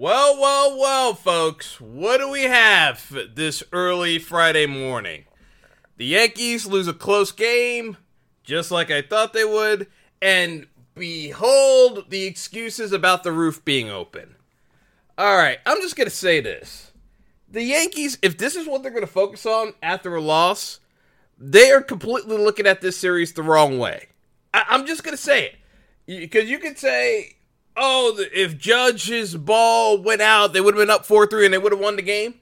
Well, 0.00 0.40
well, 0.40 0.78
well, 0.78 1.12
folks, 1.12 1.78
what 1.78 2.20
do 2.20 2.30
we 2.30 2.44
have 2.44 3.14
this 3.34 3.62
early 3.70 4.18
Friday 4.18 4.64
morning? 4.64 5.26
The 5.98 6.06
Yankees 6.06 6.64
lose 6.64 6.88
a 6.88 6.94
close 6.94 7.32
game, 7.32 7.98
just 8.42 8.70
like 8.70 8.90
I 8.90 9.02
thought 9.02 9.34
they 9.34 9.44
would, 9.44 9.88
and 10.22 10.68
behold 10.94 12.06
the 12.08 12.24
excuses 12.24 12.94
about 12.94 13.24
the 13.24 13.32
roof 13.32 13.62
being 13.62 13.90
open. 13.90 14.36
All 15.18 15.36
right, 15.36 15.58
I'm 15.66 15.82
just 15.82 15.96
going 15.96 16.08
to 16.08 16.16
say 16.16 16.40
this. 16.40 16.92
The 17.50 17.62
Yankees, 17.62 18.16
if 18.22 18.38
this 18.38 18.56
is 18.56 18.66
what 18.66 18.82
they're 18.82 18.92
going 18.92 19.02
to 19.02 19.06
focus 19.06 19.44
on 19.44 19.74
after 19.82 20.16
a 20.16 20.22
loss, 20.22 20.80
they 21.36 21.72
are 21.72 21.82
completely 21.82 22.38
looking 22.38 22.66
at 22.66 22.80
this 22.80 22.96
series 22.96 23.34
the 23.34 23.42
wrong 23.42 23.78
way. 23.78 24.06
I- 24.54 24.64
am 24.70 24.86
just 24.86 25.04
going 25.04 25.14
to 25.14 25.22
say 25.22 25.44
it. 25.44 25.56
Because 26.06 26.48
you 26.48 26.58
could 26.58 26.78
say, 26.78 27.36
oh, 27.76 28.22
if 28.32 28.58
Judge's 28.58 29.36
ball 29.36 29.98
went 30.00 30.22
out, 30.22 30.52
they 30.52 30.60
would 30.60 30.74
have 30.74 30.82
been 30.82 30.90
up 30.90 31.04
4 31.04 31.26
3 31.26 31.46
and 31.46 31.54
they 31.54 31.58
would 31.58 31.72
have 31.72 31.80
won 31.80 31.96
the 31.96 32.02
game. 32.02 32.34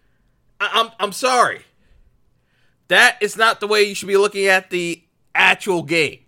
I- 0.61 0.71
I'm, 0.73 0.91
I'm 0.99 1.13
sorry. 1.13 1.63
That 2.89 3.19
is 3.21 3.37
not 3.37 3.61
the 3.61 3.67
way 3.67 3.83
you 3.83 3.95
should 3.95 4.09
be 4.09 4.17
looking 4.17 4.47
at 4.47 4.71
the 4.71 5.03
actual 5.35 5.83
game. 5.83 6.21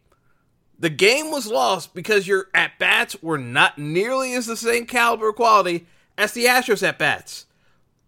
The 0.78 0.90
game 0.90 1.30
was 1.30 1.46
lost 1.46 1.94
because 1.94 2.26
your 2.26 2.48
at 2.54 2.78
bats 2.78 3.22
were 3.22 3.38
not 3.38 3.78
nearly 3.78 4.34
as 4.34 4.46
the 4.46 4.56
same 4.56 4.86
caliber 4.86 5.32
quality 5.32 5.86
as 6.16 6.32
the 6.32 6.46
Astros 6.46 6.86
at 6.86 6.98
bats. 6.98 7.46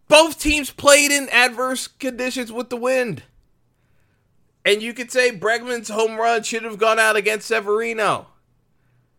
Both 0.09 0.39
teams 0.41 0.71
played 0.71 1.11
in 1.11 1.29
adverse 1.31 1.87
conditions 1.87 2.53
with 2.53 2.71
the 2.71 2.77
wind. 2.77 3.23
And 4.65 4.83
you 4.83 4.95
could 4.95 5.11
say 5.11 5.31
Bregman's 5.37 5.89
home 5.89 6.17
run 6.17 6.43
should 6.43 6.63
have 6.63 6.79
gone 6.79 6.99
out 6.99 7.17
against 7.17 7.49
Severino. 7.49 8.27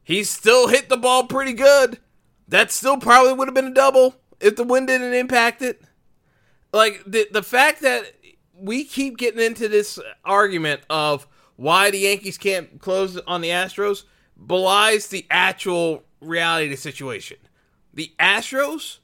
He 0.03 0.23
still 0.23 0.67
hit 0.67 0.89
the 0.89 0.97
ball 0.97 1.25
pretty 1.25 1.53
good. 1.53 1.99
That 2.47 2.71
still 2.71 2.97
probably 2.97 3.33
would 3.33 3.47
have 3.47 3.55
been 3.55 3.67
a 3.67 3.73
double 3.73 4.15
if 4.39 4.55
the 4.55 4.63
wind 4.63 4.87
didn't 4.87 5.13
impact 5.13 5.61
it. 5.61 5.81
Like 6.73 7.01
the 7.05 7.27
the 7.31 7.43
fact 7.43 7.81
that 7.81 8.13
we 8.53 8.83
keep 8.83 9.17
getting 9.17 9.41
into 9.41 9.67
this 9.67 9.99
argument 10.25 10.81
of 10.89 11.27
why 11.55 11.91
the 11.91 11.99
Yankees 11.99 12.37
can't 12.37 12.79
close 12.79 13.17
on 13.27 13.41
the 13.41 13.49
Astros 13.49 14.03
belies 14.45 15.07
the 15.07 15.25
actual 15.29 16.03
reality 16.19 16.65
of 16.65 16.71
the 16.71 16.77
situation. 16.77 17.37
The 17.93 18.11
Astros, 18.19 18.99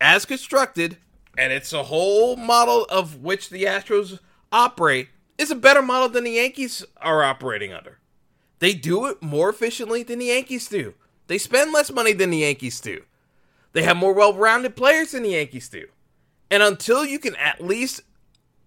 as 0.00 0.24
constructed, 0.24 0.98
and 1.38 1.52
it's 1.52 1.72
a 1.72 1.84
whole 1.84 2.36
model 2.36 2.84
of 2.90 3.22
which 3.22 3.48
the 3.48 3.64
Astros 3.64 4.18
operate, 4.50 5.08
is 5.38 5.50
a 5.50 5.56
better 5.56 5.82
model 5.82 6.08
than 6.08 6.24
the 6.24 6.32
Yankees 6.32 6.84
are 6.98 7.22
operating 7.22 7.72
under. 7.72 7.98
They 8.58 8.72
do 8.72 9.06
it 9.06 9.22
more 9.22 9.50
efficiently 9.50 10.02
than 10.02 10.18
the 10.18 10.26
Yankees 10.26 10.68
do. 10.68 10.94
They 11.26 11.38
spend 11.38 11.72
less 11.72 11.90
money 11.90 12.12
than 12.12 12.30
the 12.30 12.38
Yankees 12.38 12.80
do. 12.80 13.02
They 13.72 13.82
have 13.82 13.96
more 13.96 14.14
well 14.14 14.34
rounded 14.34 14.76
players 14.76 15.12
than 15.12 15.22
the 15.22 15.30
Yankees 15.30 15.68
do. 15.68 15.86
And 16.50 16.62
until 16.62 17.04
you 17.04 17.18
can 17.18 17.36
at 17.36 17.60
least 17.62 18.02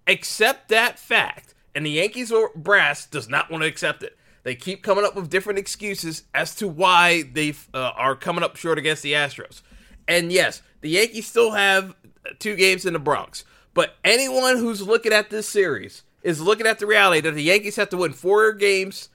accept 0.05 0.69
that 0.69 0.99
fact, 0.99 1.55
and 1.73 1.85
the 1.85 1.91
Yankees 1.91 2.31
brass 2.55 3.05
does 3.05 3.29
not 3.29 3.49
want 3.49 3.63
to 3.63 3.67
accept 3.67 4.03
it, 4.03 4.17
they 4.43 4.55
keep 4.55 4.83
coming 4.83 5.05
up 5.05 5.15
with 5.15 5.29
different 5.29 5.59
excuses 5.59 6.23
as 6.33 6.55
to 6.55 6.67
why 6.67 7.23
they 7.23 7.53
uh, 7.73 7.91
are 7.95 8.15
coming 8.15 8.43
up 8.43 8.55
short 8.55 8.77
against 8.77 9.03
the 9.03 9.13
Astros. 9.13 9.61
And 10.07 10.31
yes, 10.31 10.61
the 10.81 10.89
Yankees 10.89 11.27
still 11.27 11.51
have 11.51 11.95
two 12.39 12.55
games 12.55 12.85
in 12.85 12.93
the 12.93 12.99
Bronx. 12.99 13.45
But 13.73 13.95
anyone 14.03 14.57
who's 14.57 14.81
looking 14.81 15.13
at 15.13 15.29
this 15.29 15.47
series 15.47 16.03
is 16.23 16.41
looking 16.41 16.67
at 16.67 16.79
the 16.79 16.87
reality 16.87 17.21
that 17.21 17.33
the 17.33 17.43
Yankees 17.43 17.75
have 17.75 17.89
to 17.89 17.97
win 17.97 18.13
four 18.13 18.53
games 18.53 19.09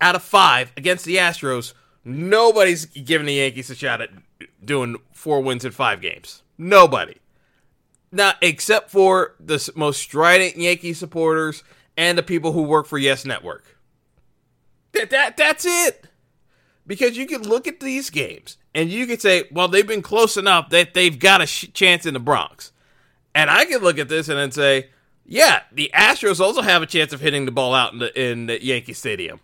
out 0.00 0.14
of 0.14 0.22
five 0.22 0.72
against 0.76 1.04
the 1.04 1.16
Astros, 1.16 1.74
nobody's 2.04 2.86
giving 2.86 3.26
the 3.26 3.34
Yankees 3.34 3.70
a 3.70 3.74
shot 3.74 4.00
at 4.00 4.10
doing 4.64 4.96
four 5.12 5.40
wins 5.40 5.64
in 5.64 5.72
five 5.72 6.00
games. 6.00 6.42
Nobody. 6.58 7.16
Not 8.12 8.36
except 8.42 8.90
for 8.90 9.34
the 9.38 9.70
most 9.76 10.00
strident 10.00 10.56
Yankee 10.56 10.92
supporters 10.92 11.62
and 11.96 12.18
the 12.18 12.22
people 12.22 12.52
who 12.52 12.62
work 12.62 12.86
for 12.86 12.98
Yes 12.98 13.24
Network. 13.24 13.76
That, 14.92 15.10
that 15.10 15.36
that's 15.36 15.64
it. 15.64 16.06
Because 16.86 17.16
you 17.16 17.26
can 17.26 17.42
look 17.42 17.68
at 17.68 17.78
these 17.78 18.10
games 18.10 18.56
and 18.74 18.90
you 18.90 19.06
can 19.06 19.20
say, 19.20 19.44
well, 19.52 19.68
they've 19.68 19.86
been 19.86 20.02
close 20.02 20.36
enough 20.36 20.70
that 20.70 20.94
they've 20.94 21.18
got 21.18 21.40
a 21.40 21.46
sh- 21.46 21.68
chance 21.72 22.04
in 22.04 22.14
the 22.14 22.20
Bronx. 22.20 22.72
And 23.32 23.48
I 23.48 23.64
can 23.64 23.80
look 23.80 23.98
at 23.98 24.08
this 24.08 24.28
and 24.28 24.38
then 24.38 24.50
say, 24.50 24.90
yeah, 25.24 25.62
the 25.70 25.90
Astros 25.94 26.40
also 26.40 26.62
have 26.62 26.82
a 26.82 26.86
chance 26.86 27.12
of 27.12 27.20
hitting 27.20 27.44
the 27.44 27.52
ball 27.52 27.74
out 27.74 27.92
in 27.92 28.00
the, 28.00 28.20
in 28.20 28.46
the 28.46 28.64
Yankee 28.64 28.92
Stadium. 28.92 29.38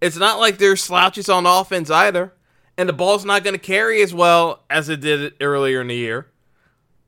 It's 0.00 0.16
not 0.16 0.38
like 0.38 0.58
there's 0.58 0.82
slouches 0.82 1.28
on 1.28 1.46
offense 1.46 1.90
either. 1.90 2.32
and 2.78 2.88
the 2.88 2.92
ball's 2.92 3.24
not 3.24 3.42
going 3.42 3.54
to 3.54 3.58
carry 3.58 4.02
as 4.02 4.14
well 4.14 4.62
as 4.70 4.88
it 4.88 5.00
did 5.00 5.34
earlier 5.40 5.80
in 5.80 5.88
the 5.88 5.96
year. 5.96 6.28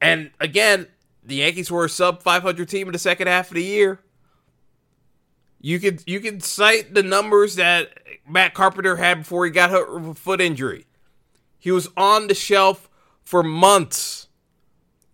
And 0.00 0.32
again, 0.40 0.88
the 1.22 1.36
Yankees 1.36 1.70
were 1.70 1.84
a 1.84 1.88
sub 1.88 2.22
500 2.22 2.68
team 2.68 2.88
in 2.88 2.92
the 2.92 2.98
second 2.98 3.28
half 3.28 3.48
of 3.50 3.54
the 3.54 3.62
year. 3.62 4.00
You 5.60 5.78
could 5.78 6.02
you 6.06 6.20
could 6.20 6.42
cite 6.42 6.94
the 6.94 7.02
numbers 7.04 7.54
that 7.56 7.90
Matt 8.28 8.54
Carpenter 8.54 8.96
had 8.96 9.18
before 9.20 9.44
he 9.44 9.50
got 9.52 9.70
hurt 9.70 9.92
with 9.92 10.10
a 10.10 10.14
foot 10.14 10.40
injury. 10.40 10.86
He 11.58 11.70
was 11.70 11.88
on 11.96 12.26
the 12.26 12.34
shelf 12.34 12.88
for 13.22 13.42
months, 13.42 14.26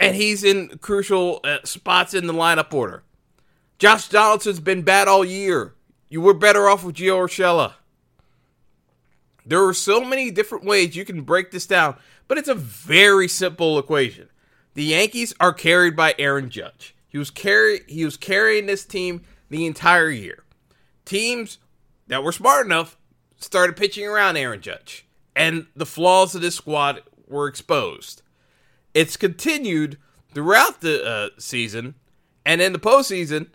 and 0.01 0.17
he's 0.17 0.43
in 0.45 0.79
crucial 0.79 1.41
uh, 1.45 1.59
spots 1.65 2.15
in 2.15 2.29
the 2.29 2.33
lineup 2.33 2.73
order. 2.73 3.03
Josh 3.79 4.09
Donaldson's 4.09 4.61
been 4.61 4.83
bad 4.83 5.09
all 5.09 5.25
year. 5.25 5.75
You 6.09 6.21
were 6.21 6.35
better 6.35 6.69
off 6.69 6.85
with 6.85 6.97
Gio 6.97 7.19
Urshela. 7.19 7.75
There 9.45 9.65
are 9.65 9.75
so 9.75 10.05
many 10.05 10.31
different 10.31 10.65
ways 10.65 10.97
you 10.97 11.05
can 11.05 11.23
break 11.23 11.51
this 11.51 11.67
down, 11.67 11.97
but 12.27 12.39
it's 12.39 12.49
a 12.49 12.55
very 12.55 13.29
simple 13.29 13.79
equation. 13.79 14.29
The 14.75 14.85
Yankees 14.85 15.35
are 15.41 15.53
carried 15.53 15.97
by 15.97 16.15
Aaron 16.19 16.51
Judge. 16.51 16.95
He 17.09 17.19
was 17.19 17.31
carry 17.31 17.81
he 17.87 18.05
was 18.05 18.17
carrying 18.17 18.67
this 18.67 18.85
team 18.85 19.23
the 19.49 19.67
entire 19.67 20.11
year. 20.11 20.45
Teams 21.05 21.59
that 22.09 22.23
were 22.23 22.33
smart 22.33 22.67
enough 22.67 22.99
started 23.37 23.77
pitching 23.77 24.07
around 24.07 24.37
Aaron 24.37 24.61
Judge, 24.61 25.07
and 25.35 25.67
the 25.75 25.87
flaws 25.87 26.35
of 26.35 26.43
this 26.43 26.57
squad 26.57 27.03
were 27.27 27.47
exposed. 27.47 28.23
It's 28.93 29.17
continued 29.17 29.99
throughout 30.35 30.81
the 30.81 31.05
uh, 31.05 31.29
season, 31.39 31.95
and 32.45 32.61
in 32.61 32.73
the 32.73 32.79
postseason. 32.79 33.49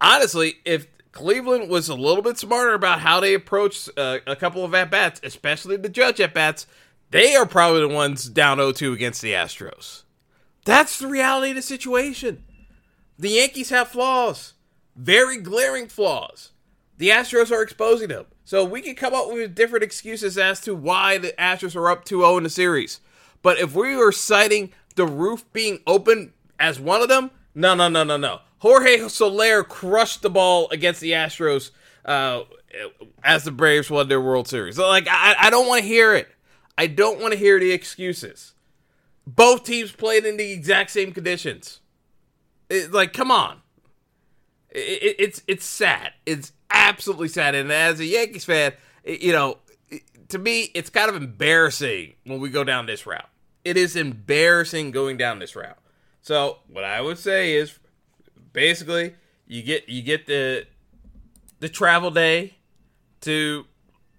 Honestly, 0.00 0.54
if 0.64 0.86
Cleveland 1.18 1.68
was 1.68 1.88
a 1.88 1.94
little 1.94 2.22
bit 2.22 2.38
smarter 2.38 2.74
about 2.74 3.00
how 3.00 3.20
they 3.20 3.34
approached 3.34 3.88
uh, 3.96 4.18
a 4.26 4.36
couple 4.36 4.64
of 4.64 4.74
at 4.74 4.90
bats, 4.90 5.20
especially 5.24 5.76
the 5.76 5.88
Judge 5.88 6.20
at 6.20 6.32
bats, 6.32 6.66
they 7.10 7.34
are 7.34 7.46
probably 7.46 7.80
the 7.80 7.88
ones 7.88 8.28
down 8.28 8.58
0 8.58 8.72
2 8.72 8.92
against 8.92 9.20
the 9.20 9.32
Astros. 9.32 10.02
That's 10.64 10.98
the 10.98 11.08
reality 11.08 11.50
of 11.50 11.56
the 11.56 11.62
situation. 11.62 12.44
The 13.18 13.30
Yankees 13.30 13.70
have 13.70 13.88
flaws 13.88 14.54
very 14.98 15.38
glaring 15.38 15.86
flaws. 15.86 16.50
The 16.98 17.10
Astros 17.10 17.52
are 17.52 17.62
exposing 17.62 18.08
them. 18.08 18.26
So 18.44 18.64
we 18.64 18.82
can 18.82 18.96
come 18.96 19.14
up 19.14 19.28
with 19.28 19.54
different 19.54 19.84
excuses 19.84 20.36
as 20.36 20.60
to 20.62 20.74
why 20.74 21.18
the 21.18 21.32
Astros 21.38 21.76
are 21.76 21.90
up 21.90 22.04
2 22.04 22.20
0 22.20 22.36
in 22.38 22.42
the 22.42 22.50
series. 22.50 23.00
But 23.40 23.58
if 23.58 23.74
we 23.74 23.96
were 23.96 24.10
citing 24.10 24.72
the 24.96 25.06
roof 25.06 25.44
being 25.52 25.80
open 25.86 26.32
as 26.58 26.80
one 26.80 27.00
of 27.00 27.08
them, 27.08 27.30
no, 27.54 27.74
no, 27.74 27.88
no, 27.88 28.02
no, 28.02 28.16
no. 28.16 28.40
Jorge 28.58 29.08
Soler 29.08 29.62
crushed 29.64 30.22
the 30.22 30.30
ball 30.30 30.68
against 30.70 31.00
the 31.00 31.12
Astros 31.12 31.70
uh, 32.04 32.42
as 33.22 33.44
the 33.44 33.50
Braves 33.52 33.90
won 33.90 34.08
their 34.08 34.20
World 34.20 34.48
Series. 34.48 34.78
Like, 34.78 35.06
I, 35.08 35.36
I 35.38 35.50
don't 35.50 35.68
want 35.68 35.82
to 35.82 35.88
hear 35.88 36.14
it. 36.14 36.28
I 36.76 36.86
don't 36.86 37.20
want 37.20 37.32
to 37.32 37.38
hear 37.38 37.58
the 37.58 37.72
excuses. 37.72 38.54
Both 39.26 39.64
teams 39.64 39.92
played 39.92 40.24
in 40.24 40.36
the 40.36 40.52
exact 40.52 40.90
same 40.90 41.12
conditions. 41.12 41.80
It, 42.70 42.92
like, 42.92 43.12
come 43.12 43.30
on. 43.30 43.60
It, 44.70 45.16
it's 45.18 45.42
it's 45.46 45.64
sad. 45.64 46.12
It's 46.26 46.52
absolutely 46.70 47.28
sad. 47.28 47.54
And 47.54 47.70
as 47.72 48.00
a 48.00 48.04
Yankees 48.04 48.44
fan, 48.44 48.72
you 49.04 49.32
know, 49.32 49.58
to 50.28 50.38
me, 50.38 50.70
it's 50.74 50.90
kind 50.90 51.08
of 51.08 51.16
embarrassing 51.16 52.14
when 52.24 52.40
we 52.40 52.50
go 52.50 52.64
down 52.64 52.86
this 52.86 53.06
route. 53.06 53.28
It 53.64 53.76
is 53.76 53.96
embarrassing 53.96 54.90
going 54.90 55.16
down 55.16 55.38
this 55.38 55.56
route. 55.56 55.78
So 56.22 56.58
what 56.68 56.84
I 56.84 57.00
would 57.00 57.18
say 57.18 57.54
is, 57.54 57.78
basically, 58.58 59.14
you 59.46 59.62
get 59.62 59.88
you 59.88 60.02
get 60.02 60.26
the 60.26 60.66
the 61.60 61.68
travel 61.68 62.10
day 62.10 62.54
to 63.20 63.64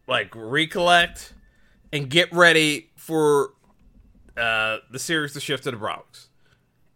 like 0.07 0.31
recollect 0.33 1.33
and 1.91 2.09
get 2.09 2.31
ready 2.31 2.89
for 2.95 3.51
uh, 4.37 4.77
the 4.89 4.97
series 4.97 5.33
to 5.33 5.41
shift 5.41 5.63
to 5.63 5.71
the 5.71 5.77
Bronx 5.77 6.29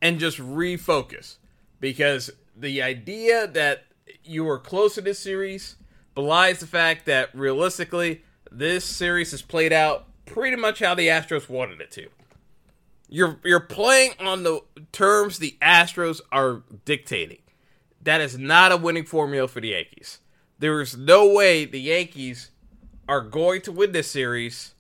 and 0.02 0.20
just 0.20 0.38
refocus 0.38 1.36
because 1.82 2.32
the 2.56 2.82
idea 2.82 3.46
that 3.48 3.84
you 4.24 4.46
were 4.46 4.60
close 4.60 4.96
to 4.96 5.02
this 5.02 5.20
series 5.20 5.76
belies 6.16 6.60
the 6.60 6.68
fact 6.68 7.06
that 7.08 7.30
realistically, 7.36 8.24
this 8.50 8.86
series 8.86 9.32
has 9.32 9.42
played 9.42 9.74
out 9.74 10.06
pretty 10.26 10.56
much 10.56 10.80
how 10.80 10.96
the 10.96 11.08
Astros 11.08 11.50
wanted 11.50 11.82
it 11.82 11.92
to. 11.92 12.08
You're 13.14 13.40
you're 13.44 13.60
playing 13.60 14.14
on 14.20 14.42
the 14.42 14.62
terms 14.92 15.38
the 15.38 15.56
Astros 15.62 16.20
are 16.32 16.64
dictating. 16.84 17.44
That 18.02 18.22
is 18.22 18.40
not 18.40 18.72
a 18.72 18.78
winning 18.78 19.06
formula 19.06 19.48
for 19.48 19.62
the 19.62 19.68
Yankees. 19.68 20.18
There 20.58 20.82
is 20.82 20.98
no 20.98 21.32
way 21.32 21.66
the 21.66 21.80
Yankees 21.80 22.50
are 23.08 23.22
going 23.22 23.62
to 23.62 23.72
win 23.72 23.92
this 23.92 24.10
series 24.10 24.74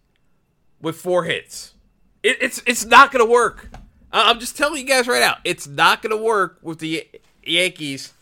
with 0.81 0.95
four 0.95 1.25
hits. 1.25 1.75
It, 2.23 2.37
it's 2.41 2.63
it's 2.65 2.83
not 2.83 3.11
going 3.11 3.23
to 3.23 3.31
work. 3.31 3.69
I'm 4.11 4.39
just 4.39 4.57
telling 4.57 4.81
you 4.81 4.87
guys 4.87 5.07
right 5.07 5.19
now, 5.19 5.37
it's 5.43 5.67
not 5.67 6.01
going 6.01 6.17
to 6.17 6.23
work 6.23 6.57
with 6.63 6.79
the 6.79 7.07
Yankees 7.45 8.13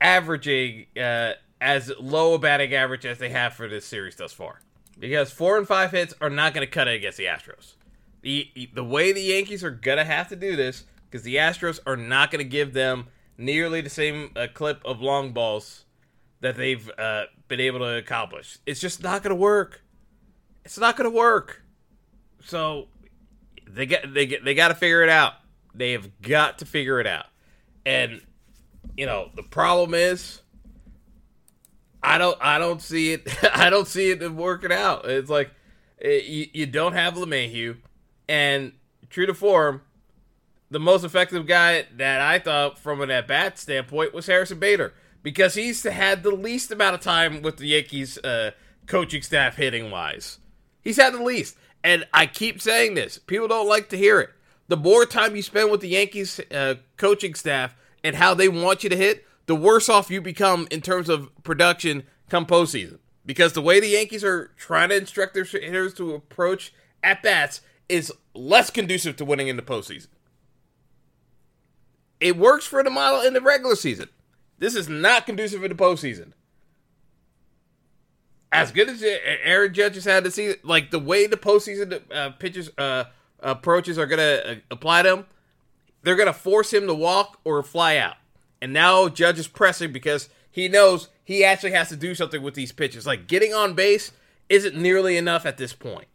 averaging 0.00 0.86
uh, 1.00 1.34
as 1.60 1.92
low 2.00 2.34
a 2.34 2.40
batting 2.40 2.74
average 2.74 3.06
as 3.06 3.18
they 3.18 3.30
have 3.30 3.52
for 3.52 3.68
this 3.68 3.86
series 3.86 4.16
thus 4.16 4.32
far. 4.32 4.62
Because 4.98 5.30
four 5.30 5.58
and 5.58 5.68
five 5.68 5.92
hits 5.92 6.12
are 6.20 6.28
not 6.28 6.54
going 6.54 6.66
to 6.66 6.70
cut 6.70 6.88
it 6.88 6.96
against 6.96 7.18
the 7.18 7.26
Astros. 7.26 7.74
The, 8.22 8.70
the 8.74 8.84
way 8.84 9.12
the 9.12 9.22
Yankees 9.22 9.62
are 9.62 9.70
going 9.70 9.98
to 9.98 10.04
have 10.04 10.28
to 10.28 10.36
do 10.36 10.56
this, 10.56 10.84
because 11.04 11.22
the 11.22 11.36
Astros 11.36 11.78
are 11.86 11.96
not 11.96 12.30
going 12.30 12.44
to 12.44 12.48
give 12.48 12.72
them 12.72 13.06
nearly 13.36 13.80
the 13.80 13.90
same 13.90 14.32
uh, 14.36 14.48
clip 14.52 14.82
of 14.84 15.00
long 15.00 15.32
balls 15.32 15.84
that 16.40 16.56
they've 16.56 16.90
uh, 16.98 17.24
been 17.46 17.60
able 17.60 17.78
to 17.80 17.96
accomplish. 17.96 18.58
It's 18.66 18.80
just 18.80 19.02
not 19.02 19.22
going 19.22 19.34
to 19.34 19.40
work. 19.40 19.82
It's 20.64 20.78
not 20.78 20.96
going 20.96 21.10
to 21.10 21.16
work. 21.16 21.62
So 22.44 22.88
they 23.66 23.86
get 23.86 24.12
they 24.12 24.26
get 24.26 24.44
they 24.44 24.54
got 24.54 24.68
to 24.68 24.74
figure 24.74 25.02
it 25.02 25.08
out. 25.08 25.34
They 25.74 25.92
have 25.92 26.20
got 26.20 26.58
to 26.58 26.66
figure 26.66 27.00
it 27.00 27.06
out. 27.06 27.26
And 27.86 28.20
you 28.96 29.06
know, 29.06 29.30
the 29.34 29.42
problem 29.42 29.94
is 29.94 30.40
I 32.02 32.18
don't 32.18 32.38
I 32.40 32.58
don't 32.58 32.82
see 32.82 33.12
it 33.12 33.28
I 33.54 33.70
don't 33.70 33.88
see 33.88 34.10
it 34.10 34.32
working 34.32 34.72
out. 34.72 35.06
It's 35.06 35.30
like 35.30 35.50
it, 35.98 36.24
you, 36.24 36.46
you 36.52 36.66
don't 36.66 36.92
have 36.92 37.14
LeMahieu 37.14 37.76
and 38.28 38.72
true 39.10 39.26
to 39.26 39.34
form, 39.34 39.82
the 40.70 40.80
most 40.80 41.04
effective 41.04 41.46
guy 41.46 41.86
that 41.96 42.20
I 42.20 42.38
thought 42.38 42.78
from 42.78 43.00
an 43.00 43.10
at 43.10 43.26
bat 43.26 43.58
standpoint 43.58 44.12
was 44.12 44.26
Harrison 44.26 44.58
Bader 44.58 44.92
because 45.22 45.54
he's 45.54 45.82
had 45.82 46.22
the 46.22 46.30
least 46.30 46.70
amount 46.70 46.94
of 46.94 47.00
time 47.00 47.42
with 47.42 47.56
the 47.56 47.68
Yankees 47.68 48.18
uh, 48.18 48.52
coaching 48.86 49.22
staff 49.22 49.56
hitting 49.56 49.90
wise. 49.90 50.38
He's 50.82 50.98
had 50.98 51.14
the 51.14 51.22
least. 51.22 51.56
And 51.82 52.06
I 52.12 52.26
keep 52.26 52.60
saying 52.60 52.94
this. 52.94 53.18
People 53.18 53.48
don't 53.48 53.68
like 53.68 53.88
to 53.90 53.96
hear 53.96 54.20
it. 54.20 54.30
The 54.66 54.76
more 54.76 55.06
time 55.06 55.36
you 55.36 55.42
spend 55.42 55.70
with 55.70 55.80
the 55.80 55.88
Yankees 55.88 56.40
uh, 56.50 56.74
coaching 56.96 57.34
staff, 57.34 57.74
and 58.04 58.16
how 58.16 58.34
they 58.34 58.48
want 58.48 58.82
you 58.82 58.90
to 58.90 58.96
hit, 58.96 59.24
the 59.46 59.54
worse 59.54 59.88
off 59.88 60.10
you 60.10 60.20
become 60.20 60.68
in 60.70 60.80
terms 60.80 61.08
of 61.08 61.30
production 61.42 62.04
come 62.28 62.46
postseason. 62.46 62.98
Because 63.24 63.52
the 63.52 63.62
way 63.62 63.80
the 63.80 63.88
Yankees 63.88 64.24
are 64.24 64.50
trying 64.56 64.88
to 64.90 64.96
instruct 64.96 65.34
their 65.34 65.44
hitters 65.44 65.94
to 65.94 66.14
approach 66.14 66.72
at 67.02 67.22
bats 67.22 67.60
is 67.88 68.12
less 68.34 68.70
conducive 68.70 69.16
to 69.16 69.24
winning 69.24 69.48
in 69.48 69.56
the 69.56 69.62
postseason. 69.62 70.08
It 72.20 72.36
works 72.36 72.66
for 72.66 72.82
the 72.82 72.90
model 72.90 73.20
in 73.20 73.32
the 73.32 73.40
regular 73.40 73.76
season. 73.76 74.08
This 74.58 74.74
is 74.74 74.88
not 74.88 75.26
conducive 75.26 75.62
in 75.62 75.70
the 75.70 75.76
postseason. 75.76 76.32
As 78.50 78.72
good 78.72 78.88
as 78.88 79.02
Aaron 79.02 79.74
Judge 79.74 79.94
has 79.94 80.04
had 80.04 80.24
to 80.24 80.30
see, 80.30 80.54
like 80.62 80.90
the 80.90 80.98
way 80.98 81.26
the 81.26 81.36
postseason 81.36 82.00
uh, 82.12 82.30
pitchers 82.30 82.70
uh, 82.78 83.04
approaches 83.40 83.98
are 83.98 84.06
going 84.06 84.18
to 84.18 84.52
uh, 84.52 84.54
apply 84.70 85.02
him, 85.02 85.26
they're 86.02 86.16
going 86.16 86.26
to 86.26 86.32
force 86.32 86.72
him 86.72 86.86
to 86.86 86.94
walk 86.94 87.38
or 87.44 87.62
fly 87.62 87.98
out. 87.98 88.16
And 88.60 88.72
now 88.72 89.08
Judge 89.08 89.38
is 89.38 89.46
pressing 89.46 89.92
because 89.92 90.28
he 90.50 90.66
knows 90.66 91.08
he 91.24 91.44
actually 91.44 91.72
has 91.72 91.90
to 91.90 91.96
do 91.96 92.14
something 92.14 92.42
with 92.42 92.54
these 92.54 92.72
pitches. 92.72 93.06
Like 93.06 93.28
getting 93.28 93.52
on 93.52 93.74
base 93.74 94.12
isn't 94.48 94.74
nearly 94.74 95.16
enough 95.16 95.44
at 95.44 95.58
this 95.58 95.72
point. 95.72 96.08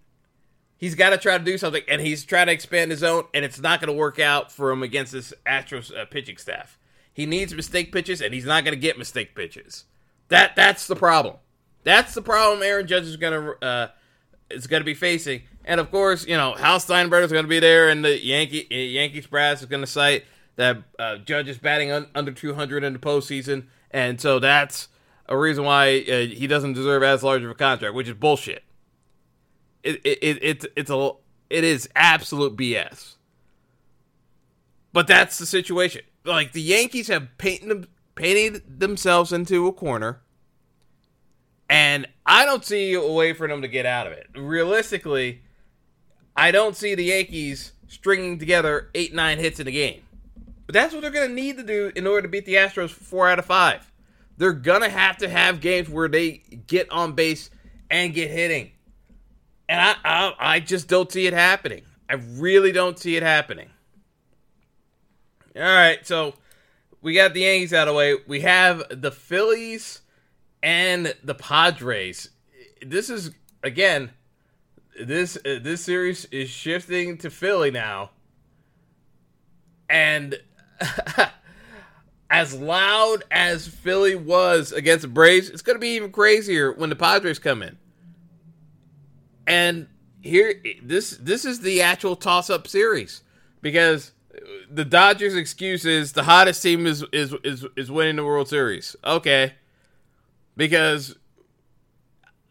He's 0.84 0.96
got 0.96 1.12
to 1.12 1.18
try 1.18 1.38
to 1.38 1.44
do 1.46 1.58
something, 1.58 1.82
and 1.88 2.02
he's 2.02 2.26
trying 2.26 2.48
to 2.48 2.52
expand 2.52 2.92
his 2.92 3.04
own, 3.04 3.24
and 3.34 3.46
it's 3.46 3.62
not 3.62 3.80
going 3.80 3.88
to 3.88 3.98
work 3.98 4.20
out 4.20 4.52
for 4.52 4.70
him 4.70 4.84
against 4.84 5.14
this 5.14 5.34
Astros 5.48 5.98
uh, 5.98 6.04
pitching 6.04 6.36
staff. 6.36 6.78
He 7.14 7.26
needs 7.26 7.54
mistake 7.54 7.94
pitches, 7.94 8.20
and 8.20 8.34
he's 8.34 8.44
not 8.44 8.66
going 8.66 8.74
to 8.74 8.80
get 8.82 8.98
mistake 8.98 9.34
pitches. 9.34 9.86
That 10.28 10.58
that's 10.58 10.86
the 10.88 10.98
problem. 10.98 11.38
That's 11.86 12.14
the 12.14 12.22
problem. 12.22 12.62
Aaron 12.64 12.86
Judge 12.86 13.06
is 13.06 13.16
going 13.16 13.32
to 13.32 13.66
uh, 13.66 13.88
is 14.50 14.68
going 14.68 14.82
to 14.82 14.86
be 14.86 14.94
facing, 14.94 15.44
and 15.64 15.80
of 15.80 15.90
course, 15.90 16.28
you 16.28 16.36
know, 16.36 16.52
Hal 16.52 16.80
Steinbrenner 16.80 17.24
is 17.24 17.32
going 17.32 17.46
to 17.46 17.50
be 17.50 17.62
there, 17.62 17.88
and 17.88 18.04
the 18.04 18.22
Yankee 18.22 18.68
uh, 18.70 18.76
Yankees 18.76 19.26
brass 19.26 19.62
is 19.62 19.68
going 19.68 19.84
to 19.84 19.88
cite 19.88 20.26
that 20.58 20.84
uh, 21.00 21.16
Judge 21.16 21.48
is 21.48 21.58
batting 21.58 21.92
un- 21.92 22.08
under 22.14 22.34
200 22.34 22.84
in 22.84 22.92
the 22.92 23.00
postseason, 23.00 23.68
and 23.90 24.20
so 24.20 24.38
that's 24.38 24.90
a 25.30 25.38
reason 25.38 25.64
why 25.64 26.00
uh, 26.00 26.26
he 26.26 26.46
doesn't 26.46 26.74
deserve 26.74 27.04
as 27.04 27.24
large 27.24 27.42
of 27.42 27.50
a 27.50 27.56
contract, 27.56 27.96
which 27.96 28.10
is 28.10 28.16
bullshit. 28.16 28.64
It, 29.84 30.02
it, 30.06 30.44
it 30.44 30.66
it's 30.76 30.90
a 30.90 31.12
it 31.50 31.64
is 31.64 31.90
absolute 31.96 32.58
BS. 32.58 33.16
But 34.94 35.08
that's 35.08 35.38
the 35.38 35.46
situation. 35.46 36.02
Like 36.26 36.54
the 36.54 36.62
Yankees 36.62 37.08
have 37.10 37.38
painted 37.38 37.88
painted 38.16 38.80
themselves 38.80 39.34
into 39.34 39.68
a 39.68 39.74
corner, 39.74 40.22
And 41.70 42.08
I 42.26 42.46
don't 42.46 42.66
see 42.66 42.94
a 42.94 43.12
way 43.12 43.34
for 43.34 43.48
them 43.48 43.62
to 43.64 43.68
get 43.68 43.86
out 43.86 44.08
of 44.08 44.14
it. 44.14 44.28
Realistically, 44.36 45.42
I 46.36 46.52
don't 46.52 46.76
see 46.78 46.96
the 46.96 47.06
Yankees 47.06 47.74
stringing 47.88 48.40
together 48.40 48.90
eight, 48.96 49.14
nine 49.14 49.40
hits 49.40 49.60
in 49.60 49.68
a 49.68 49.72
game. 49.72 50.04
But 50.66 50.74
that's 50.74 50.94
what 50.94 51.02
they're 51.02 51.12
going 51.12 51.30
to 51.30 51.36
need 51.36 51.58
to 51.58 51.64
do 51.64 51.92
in 51.96 52.08
order 52.08 52.24
to 52.24 52.28
beat 52.28 52.46
the 52.46 52.56
Astros 52.56 52.92
four 52.92 53.30
out 53.30 53.40
of 53.40 53.46
five. 53.46 53.92
They're 54.38 54.54
going 54.54 54.82
to 54.82 54.90
have 54.90 55.18
to 55.18 55.30
have 55.30 55.62
games 55.62 55.90
where 55.90 56.08
they 56.08 56.44
get 56.68 56.92
on 56.92 57.14
base 57.14 57.50
and 57.90 58.14
get 58.14 58.32
hitting. 58.32 58.73
And 59.70 59.80
I, 59.80 59.96
I, 60.04 60.34
I 60.40 60.60
just 60.60 60.88
don't 60.88 61.12
see 61.12 61.28
it 61.28 61.34
happening. 61.34 61.84
I 62.10 62.16
really 62.16 62.72
don't 62.72 63.00
see 63.00 63.16
it 63.16 63.24
happening. 63.24 63.70
All 65.56 65.62
right, 65.62 66.06
so 66.06 66.34
we 67.02 67.14
got 67.14 67.34
the 67.34 67.42
Yankees 67.42 67.74
out 67.74 67.88
of 67.88 67.94
the 67.94 67.98
way. 67.98 68.16
We 68.28 68.42
have 68.42 68.84
the 68.90 69.12
Phillies 69.12 70.02
and 70.64 71.14
the 71.24 71.36
Padres. 71.36 72.30
This 72.82 73.10
is 73.10 73.32
again 73.62 74.12
this 75.00 75.38
uh, 75.38 75.60
this 75.62 75.84
series 75.84 76.26
is 76.26 76.50
shifting 76.50 77.18
to 77.20 77.30
Philly 77.30 77.72
now. 77.72 78.12
And 79.90 80.40
as 82.30 82.56
loud 82.56 83.24
as 83.30 83.68
Philly 83.68 84.16
was 84.16 84.72
against 84.72 85.04
the 85.04 85.08
Braves, 85.08 85.50
it's 85.50 85.62
going 85.62 85.76
to 85.76 85.80
be 85.80 85.96
even 85.96 86.12
crazier 86.12 86.72
when 86.72 86.90
the 86.90 86.96
Padres 86.96 87.38
come 87.38 87.62
in. 87.62 87.78
And 89.48 89.88
here 90.22 90.62
this 90.82 91.18
this 91.18 91.46
is 91.46 91.60
the 91.60 91.82
actual 91.82 92.16
toss-up 92.16 92.68
series 92.68 93.24
because 93.62 94.12
the 94.70 94.86
Dodgers' 94.86 95.36
excuse 95.36 95.86
is 95.86 96.14
the 96.14 96.24
hottest 96.24 96.62
team 96.64 96.88
is 96.88 97.04
is 97.12 97.34
is 97.44 97.66
is 97.76 97.92
winning 97.92 98.16
the 98.16 98.24
World 98.24 98.48
Series. 98.48 98.96
Okay, 99.04 99.54
because 100.56 101.16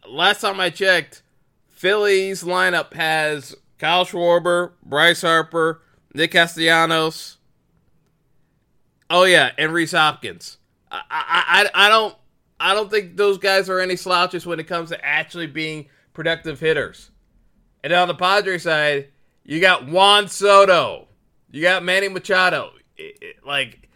last 0.07 0.41
time 0.41 0.59
I 0.59 0.69
checked, 0.69 1.23
Phillies 1.69 2.43
lineup 2.43 2.93
has 2.93 3.55
Kyle 3.77 4.05
Schwarber, 4.05 4.73
Bryce 4.83 5.21
Harper, 5.21 5.81
Nick 6.13 6.31
Castellanos. 6.31 7.37
Oh 9.09 9.25
yeah, 9.25 9.51
and 9.57 9.73
Rhys 9.73 9.91
Hoskins. 9.91 10.57
I, 10.91 11.01
I 11.09 11.65
I 11.73 11.87
I 11.87 11.89
don't 11.89 12.15
I 12.59 12.73
don't 12.73 12.89
think 12.89 13.17
those 13.17 13.37
guys 13.37 13.69
are 13.69 13.79
any 13.79 13.95
slouches 13.95 14.45
when 14.45 14.59
it 14.59 14.67
comes 14.67 14.89
to 14.89 15.05
actually 15.05 15.47
being 15.47 15.87
productive 16.13 16.59
hitters. 16.59 17.11
And 17.83 17.91
on 17.93 18.07
the 18.07 18.15
Padres 18.15 18.63
side, 18.63 19.09
you 19.43 19.59
got 19.59 19.87
Juan 19.87 20.27
Soto. 20.27 21.07
You 21.51 21.61
got 21.61 21.83
Manny 21.83 22.07
Machado. 22.07 22.71
It, 22.97 23.17
it, 23.21 23.45
like 23.45 23.89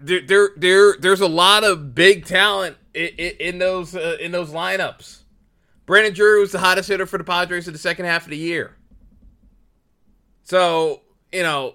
there, 0.00 0.20
there, 0.20 0.50
there, 0.56 0.96
there's 0.98 1.20
a 1.20 1.28
lot 1.28 1.64
of 1.64 1.94
big 1.94 2.24
talent 2.24 2.76
in, 2.94 3.08
in 3.08 3.58
those 3.58 3.94
uh, 3.94 4.16
in 4.20 4.32
those 4.32 4.50
lineups. 4.50 5.18
Brandon 5.86 6.14
Drury 6.14 6.40
was 6.40 6.52
the 6.52 6.58
hottest 6.58 6.88
hitter 6.88 7.06
for 7.06 7.18
the 7.18 7.24
Padres 7.24 7.66
in 7.66 7.72
the 7.72 7.78
second 7.78 8.04
half 8.04 8.24
of 8.24 8.30
the 8.30 8.36
year. 8.36 8.76
So 10.44 11.02
you 11.32 11.42
know, 11.42 11.74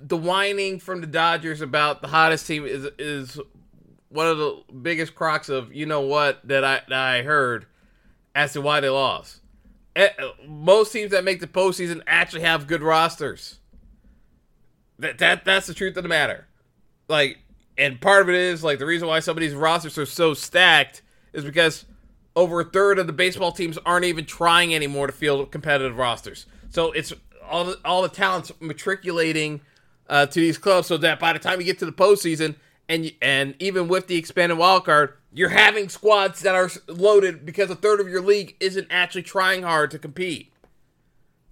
the 0.00 0.16
whining 0.16 0.78
from 0.78 1.00
the 1.00 1.06
Dodgers 1.06 1.60
about 1.60 2.02
the 2.02 2.08
hottest 2.08 2.46
team 2.46 2.64
is 2.64 2.88
is 2.98 3.40
one 4.08 4.26
of 4.26 4.38
the 4.38 4.62
biggest 4.82 5.14
crocks 5.14 5.48
of 5.48 5.74
you 5.74 5.86
know 5.86 6.02
what 6.02 6.40
that 6.44 6.64
I 6.64 6.82
that 6.88 6.98
I 6.98 7.22
heard 7.22 7.66
as 8.34 8.52
to 8.52 8.60
why 8.60 8.80
they 8.80 8.88
lost. 8.88 9.40
Eh, 9.94 10.08
most 10.46 10.92
teams 10.92 11.10
that 11.10 11.24
make 11.24 11.40
the 11.40 11.46
postseason 11.46 12.02
actually 12.06 12.42
have 12.42 12.66
good 12.66 12.82
rosters. 12.82 13.58
That 14.98 15.18
that 15.18 15.44
that's 15.44 15.66
the 15.66 15.74
truth 15.74 15.96
of 15.96 16.02
the 16.02 16.08
matter. 16.08 16.46
Like, 17.08 17.38
and 17.76 18.00
part 18.00 18.22
of 18.22 18.28
it 18.28 18.34
is 18.34 18.64
like 18.64 18.78
the 18.78 18.86
reason 18.86 19.08
why 19.08 19.20
some 19.20 19.36
of 19.36 19.40
these 19.40 19.54
rosters 19.54 19.98
are 19.98 20.06
so 20.06 20.34
stacked 20.34 21.02
is 21.32 21.44
because 21.44 21.84
over 22.34 22.60
a 22.60 22.64
third 22.64 22.98
of 22.98 23.06
the 23.06 23.12
baseball 23.12 23.52
teams 23.52 23.78
aren't 23.84 24.04
even 24.04 24.24
trying 24.24 24.74
anymore 24.74 25.06
to 25.06 25.12
field 25.12 25.50
competitive 25.50 25.98
rosters. 25.98 26.46
So 26.70 26.92
it's 26.92 27.12
all 27.50 27.64
the, 27.64 27.78
all 27.84 28.02
the 28.02 28.08
talents 28.08 28.50
matriculating 28.60 29.60
uh, 30.08 30.26
to 30.26 30.40
these 30.40 30.56
clubs, 30.58 30.88
so 30.88 30.96
that 30.98 31.20
by 31.20 31.32
the 31.32 31.38
time 31.38 31.60
you 31.60 31.66
get 31.66 31.78
to 31.80 31.86
the 31.86 31.92
postseason, 31.92 32.56
and 32.88 33.12
and 33.20 33.54
even 33.58 33.88
with 33.88 34.06
the 34.06 34.16
expanded 34.16 34.58
wild 34.58 34.84
card, 34.84 35.14
you're 35.34 35.48
having 35.48 35.88
squads 35.88 36.40
that 36.40 36.54
are 36.54 36.70
loaded 36.86 37.46
because 37.46 37.70
a 37.70 37.74
third 37.74 38.00
of 38.00 38.08
your 38.08 38.20
league 38.20 38.56
isn't 38.60 38.86
actually 38.90 39.22
trying 39.22 39.62
hard 39.62 39.90
to 39.92 39.98
compete. 39.98 40.52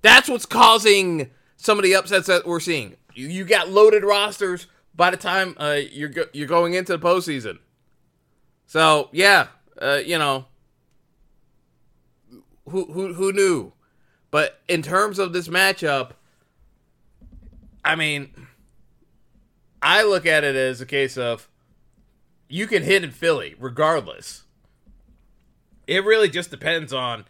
That's 0.03 0.29
what's 0.29 0.47
causing 0.47 1.31
some 1.57 1.79
of 1.79 1.85
the 1.85 1.95
upsets 1.95 2.27
that 2.27 2.47
we're 2.47 2.61
seeing. 2.61 2.97
You, 3.15 3.29
you 3.29 3.45
got 3.45 3.71
loaded 3.71 4.05
rosters 4.05 4.67
by 4.95 5.11
the 5.11 5.17
time 5.17 5.55
uh, 5.59 5.79
you're 5.91 6.09
go- 6.09 6.29
you're 6.33 6.49
going 6.49 6.75
into 6.75 6.97
the 6.97 6.99
postseason. 6.99 7.59
So 8.67 9.09
yeah, 9.13 9.49
uh, 9.81 10.01
you 10.05 10.19
know, 10.19 10.47
who 12.69 12.85
who 12.93 13.15
who 13.15 13.33
knew? 13.33 13.73
But 14.31 14.61
in 14.69 14.83
terms 14.83 15.19
of 15.19 15.33
this 15.33 15.49
matchup, 15.49 16.13
I 17.85 17.97
mean, 17.97 18.31
I 19.83 20.05
look 20.05 20.25
at 20.25 20.45
it 20.45 20.55
as 20.55 20.81
a 20.81 20.87
case 20.87 21.19
of 21.19 21.49
you 22.51 22.67
can 22.67 22.83
hit 22.83 23.05
in 23.05 23.11
Philly 23.11 23.55
regardless. 23.59 24.43
It 25.87 26.05
really 26.05 26.29
just 26.29 26.51
depends 26.51 26.93
on 26.93 27.25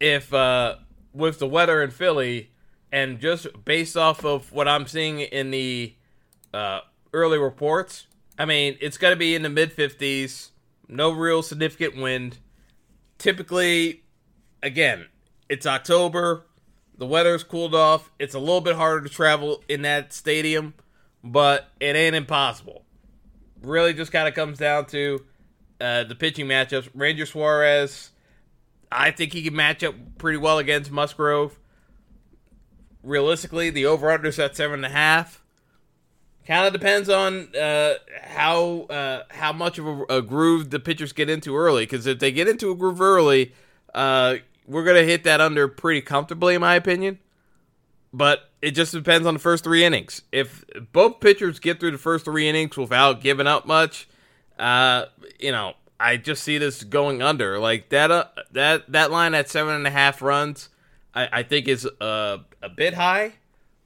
if 0.00 0.32
uh, 0.32 0.76
with 1.12 1.38
the 1.38 1.46
weather 1.46 1.82
in 1.82 1.90
Philly 1.90 2.50
and 2.90 3.20
just 3.20 3.46
based 3.64 3.96
off 3.96 4.24
of 4.24 4.52
what 4.52 4.66
I'm 4.66 4.86
seeing 4.86 5.20
in 5.20 5.50
the 5.50 5.94
uh, 6.52 6.80
early 7.12 7.38
reports, 7.38 8.06
I 8.38 8.44
mean, 8.46 8.76
it's 8.80 8.98
going 8.98 9.12
to 9.12 9.18
be 9.18 9.34
in 9.34 9.42
the 9.42 9.48
mid 9.48 9.74
50s, 9.74 10.50
no 10.88 11.10
real 11.10 11.42
significant 11.42 11.96
wind. 11.96 12.38
Typically, 13.18 14.02
again, 14.62 15.06
it's 15.48 15.66
October, 15.66 16.46
the 16.96 17.06
weather's 17.06 17.44
cooled 17.44 17.74
off. 17.74 18.10
It's 18.18 18.34
a 18.34 18.38
little 18.38 18.60
bit 18.60 18.76
harder 18.76 19.06
to 19.06 19.12
travel 19.12 19.62
in 19.68 19.82
that 19.82 20.12
stadium, 20.12 20.74
but 21.22 21.68
it 21.80 21.96
ain't 21.96 22.14
impossible. 22.14 22.84
Really, 23.64 23.94
just 23.94 24.12
kind 24.12 24.28
of 24.28 24.34
comes 24.34 24.58
down 24.58 24.86
to 24.86 25.24
uh, 25.80 26.04
the 26.04 26.14
pitching 26.14 26.46
matchups. 26.46 26.88
Ranger 26.94 27.26
Suarez, 27.26 28.10
I 28.92 29.10
think 29.10 29.32
he 29.32 29.42
can 29.42 29.56
match 29.56 29.82
up 29.82 29.94
pretty 30.18 30.38
well 30.38 30.58
against 30.58 30.90
Musgrove 30.90 31.58
realistically, 33.04 33.70
the 33.70 33.86
over 33.86 34.10
under 34.10 34.28
is 34.28 34.38
at 34.38 34.56
seven 34.56 34.76
and 34.76 34.86
a 34.86 34.96
half. 34.96 35.42
Kind 36.46 36.66
of 36.66 36.72
depends 36.72 37.08
on 37.08 37.54
uh, 37.56 37.94
how 38.22 38.82
uh, 38.90 39.22
how 39.30 39.52
much 39.52 39.78
of 39.78 39.86
a, 39.86 40.04
a, 40.10 40.22
groove 40.22 40.70
the 40.70 40.80
pitchers 40.80 41.12
get 41.12 41.30
into 41.30 41.56
early. 41.56 41.84
Because 41.84 42.06
if 42.06 42.18
they 42.18 42.32
get 42.32 42.48
into 42.48 42.70
a 42.70 42.74
groove 42.74 43.00
early, 43.00 43.54
uh, 43.94 44.36
we're 44.66 44.84
gonna 44.84 45.04
hit 45.04 45.24
that 45.24 45.40
under 45.40 45.68
pretty 45.68 46.02
comfortably, 46.02 46.54
in 46.54 46.60
my 46.60 46.74
opinion. 46.74 47.18
But 48.16 48.48
it 48.62 48.72
just 48.72 48.92
depends 48.92 49.26
on 49.26 49.34
the 49.34 49.40
first 49.40 49.64
three 49.64 49.84
innings. 49.84 50.22
If 50.30 50.64
both 50.92 51.18
pitchers 51.18 51.58
get 51.58 51.80
through 51.80 51.90
the 51.90 51.98
first 51.98 52.24
three 52.24 52.48
innings 52.48 52.76
without 52.76 53.20
giving 53.20 53.48
up 53.48 53.66
much, 53.66 54.08
uh, 54.56 55.06
you 55.40 55.50
know, 55.50 55.74
I 55.98 56.16
just 56.16 56.44
see 56.44 56.58
this 56.58 56.84
going 56.84 57.22
under. 57.22 57.58
Like 57.58 57.88
that, 57.88 58.12
uh, 58.12 58.26
that 58.52 58.92
that 58.92 59.10
line 59.10 59.34
at 59.34 59.48
seven 59.48 59.74
and 59.74 59.86
a 59.86 59.90
half 59.90 60.22
runs 60.22 60.68
I, 61.14 61.28
I 61.32 61.42
think 61.42 61.68
is 61.68 61.88
a, 62.00 62.40
a 62.62 62.68
bit 62.68 62.94
high, 62.94 63.34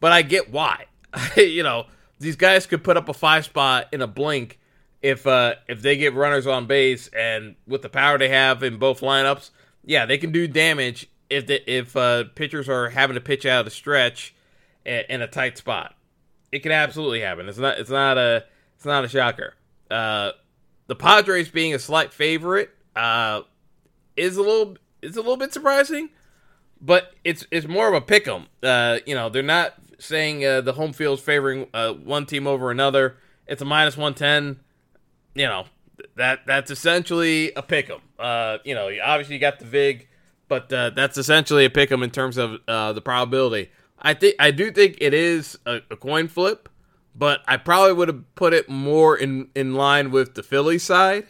but 0.00 0.12
I 0.12 0.22
get 0.22 0.50
why. 0.50 0.86
you 1.36 1.62
know, 1.62 1.86
these 2.18 2.36
guys 2.36 2.66
could 2.66 2.82
put 2.82 2.96
up 2.96 3.08
a 3.08 3.14
five 3.14 3.44
spot 3.44 3.88
in 3.92 4.02
a 4.02 4.06
blink 4.06 4.58
if 5.00 5.26
uh, 5.26 5.54
if 5.68 5.80
they 5.80 5.96
get 5.96 6.14
runners 6.14 6.46
on 6.46 6.66
base 6.66 7.08
and 7.08 7.54
with 7.66 7.82
the 7.82 7.88
power 7.88 8.18
they 8.18 8.28
have 8.28 8.62
in 8.62 8.78
both 8.78 9.00
lineups, 9.00 9.50
yeah, 9.84 10.06
they 10.06 10.18
can 10.18 10.32
do 10.32 10.48
damage 10.48 11.08
if 11.30 11.46
the, 11.46 11.70
if 11.70 11.96
uh, 11.96 12.24
pitchers 12.34 12.68
are 12.68 12.90
having 12.90 13.14
to 13.14 13.20
pitch 13.20 13.46
out 13.46 13.60
of 13.60 13.64
the 13.64 13.70
stretch 13.70 14.34
in 14.84 15.20
a 15.20 15.26
tight 15.26 15.58
spot. 15.58 15.94
It 16.50 16.60
can 16.60 16.72
absolutely 16.72 17.20
happen. 17.20 17.48
It's 17.48 17.58
not 17.58 17.78
it's 17.78 17.90
not 17.90 18.16
a 18.16 18.44
it's 18.76 18.86
not 18.86 19.04
a 19.04 19.08
shocker. 19.08 19.54
Uh, 19.90 20.32
the 20.86 20.94
Padres 20.96 21.50
being 21.50 21.74
a 21.74 21.78
slight 21.78 22.12
favorite 22.12 22.70
uh, 22.96 23.42
is 24.16 24.36
a 24.38 24.42
little 24.42 24.76
is 25.02 25.16
a 25.16 25.20
little 25.20 25.36
bit 25.36 25.52
surprising 25.52 26.08
but 26.80 27.12
it's 27.24 27.46
it's 27.50 27.66
more 27.66 27.88
of 27.88 27.94
a 27.94 28.00
pick 28.00 28.26
'em. 28.28 28.46
Uh, 28.62 28.98
you 29.06 29.14
know, 29.14 29.28
they're 29.28 29.42
not 29.42 29.74
saying 29.98 30.44
uh, 30.44 30.60
the 30.60 30.72
home 30.72 30.92
field's 30.92 31.22
favoring 31.22 31.66
uh, 31.74 31.92
one 31.92 32.26
team 32.26 32.46
over 32.46 32.70
another. 32.70 33.16
It's 33.46 33.62
a 33.62 33.64
minus 33.64 33.96
one 33.96 34.14
ten. 34.14 34.60
You 35.34 35.46
know, 35.46 35.66
that 36.16 36.40
that's 36.46 36.70
essentially 36.70 37.52
a 37.52 37.62
pick 37.62 37.90
'em. 37.90 38.00
Uh, 38.18 38.58
you 38.64 38.74
know, 38.74 38.90
obviously 39.02 39.34
you 39.36 39.40
got 39.40 39.58
the 39.58 39.64
vig, 39.64 40.07
but 40.48 40.72
uh, 40.72 40.90
that's 40.90 41.18
essentially 41.18 41.64
a 41.64 41.70
pick 41.70 41.92
'em 41.92 42.02
in 42.02 42.10
terms 42.10 42.36
of 42.36 42.58
uh, 42.66 42.92
the 42.92 43.00
probability. 43.00 43.70
I 44.00 44.14
think 44.14 44.36
I 44.38 44.50
do 44.50 44.70
think 44.70 44.96
it 45.00 45.14
is 45.14 45.58
a, 45.66 45.80
a 45.90 45.96
coin 45.96 46.28
flip, 46.28 46.68
but 47.14 47.40
I 47.46 47.56
probably 47.56 47.92
would 47.92 48.08
have 48.08 48.34
put 48.34 48.52
it 48.54 48.68
more 48.68 49.16
in 49.16 49.48
in 49.54 49.74
line 49.74 50.10
with 50.10 50.34
the 50.34 50.42
Philly 50.42 50.78
side, 50.78 51.26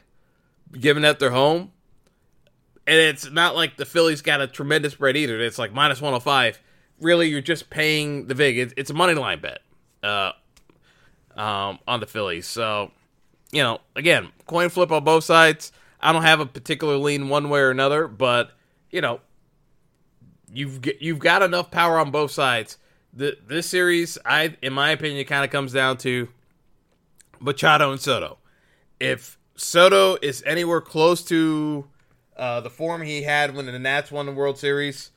given 0.73 1.03
that 1.03 1.19
they're 1.19 1.31
home 1.31 1.73
and 2.89 2.97
it's 2.97 3.31
not 3.31 3.55
like 3.55 3.77
the 3.77 3.85
Phillies 3.85 4.23
got 4.23 4.41
a 4.41 4.47
tremendous 4.47 4.95
spread 4.95 5.15
either. 5.15 5.39
It's 5.39 5.59
like 5.59 5.75
minus 5.75 6.01
105. 6.01 6.59
Really, 7.01 7.29
you're 7.29 7.43
just 7.43 7.69
paying 7.69 8.29
the 8.29 8.35
VIG. 8.35 8.73
It's 8.79 8.89
a 8.89 8.95
money 8.95 9.13
line 9.13 9.43
bet 9.43 9.61
uh, 10.03 10.33
um, 11.37 11.81
on 11.87 12.01
the 12.01 12.07
Phillies. 12.07 12.47
So, 12.47 12.91
you 13.53 13.63
know, 13.63 13.83
again, 13.95 14.31
coin 14.47 14.71
flip 14.71 14.91
on 14.91 15.05
both 15.05 15.25
sides. 15.25 15.71
I 16.01 16.15
don't 16.15 16.23
have 16.23 16.41
a 16.41 16.47
particular 16.47 16.97
lean 16.97 17.29
one 17.29 17.51
way 17.51 17.61
or 17.61 17.71
another, 17.71 18.09
but 18.09 18.53
you 18.91 19.01
know, 19.01 19.21
you've 20.53 20.81
you've 21.01 21.19
got 21.19 21.43
enough 21.43 21.71
power 21.71 21.99
on 21.99 22.11
both 22.11 22.31
sides. 22.31 22.79
The, 23.13 23.39
this 23.47 23.67
series, 23.67 24.19
I 24.25 24.57
in 24.63 24.73
my 24.73 24.91
opinion, 24.91 25.25
kind 25.27 25.45
of 25.45 25.51
comes 25.51 25.73
down 25.73 25.99
to 25.99 26.29
Machado 27.41 27.91
and 27.91 28.01
Soto. 28.01 28.39
If 29.01 29.39
Soto 29.57 30.17
is 30.23 30.43
anywhere 30.47 30.81
close 30.81 31.23
to 31.25 31.87
uh, 32.37 32.61
the 32.61 32.71
form 32.71 33.03
he 33.03 33.23
had 33.23 33.55
when 33.55 33.67
the 33.67 33.79
Nats 33.79 34.11
won 34.11 34.27
the 34.27 34.33
World 34.33 34.59
Series, 34.59 35.11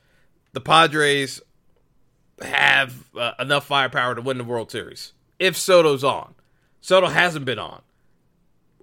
the 0.53 0.61
Padres 0.61 1.41
have 2.41 3.09
uh, 3.15 3.33
enough 3.39 3.65
firepower 3.67 4.15
to 4.15 4.21
win 4.21 4.37
the 4.37 4.43
World 4.43 4.71
Series. 4.71 5.13
If 5.39 5.57
Soto's 5.57 6.03
on, 6.03 6.35
Soto 6.81 7.07
hasn't 7.07 7.45
been 7.45 7.59
on. 7.59 7.81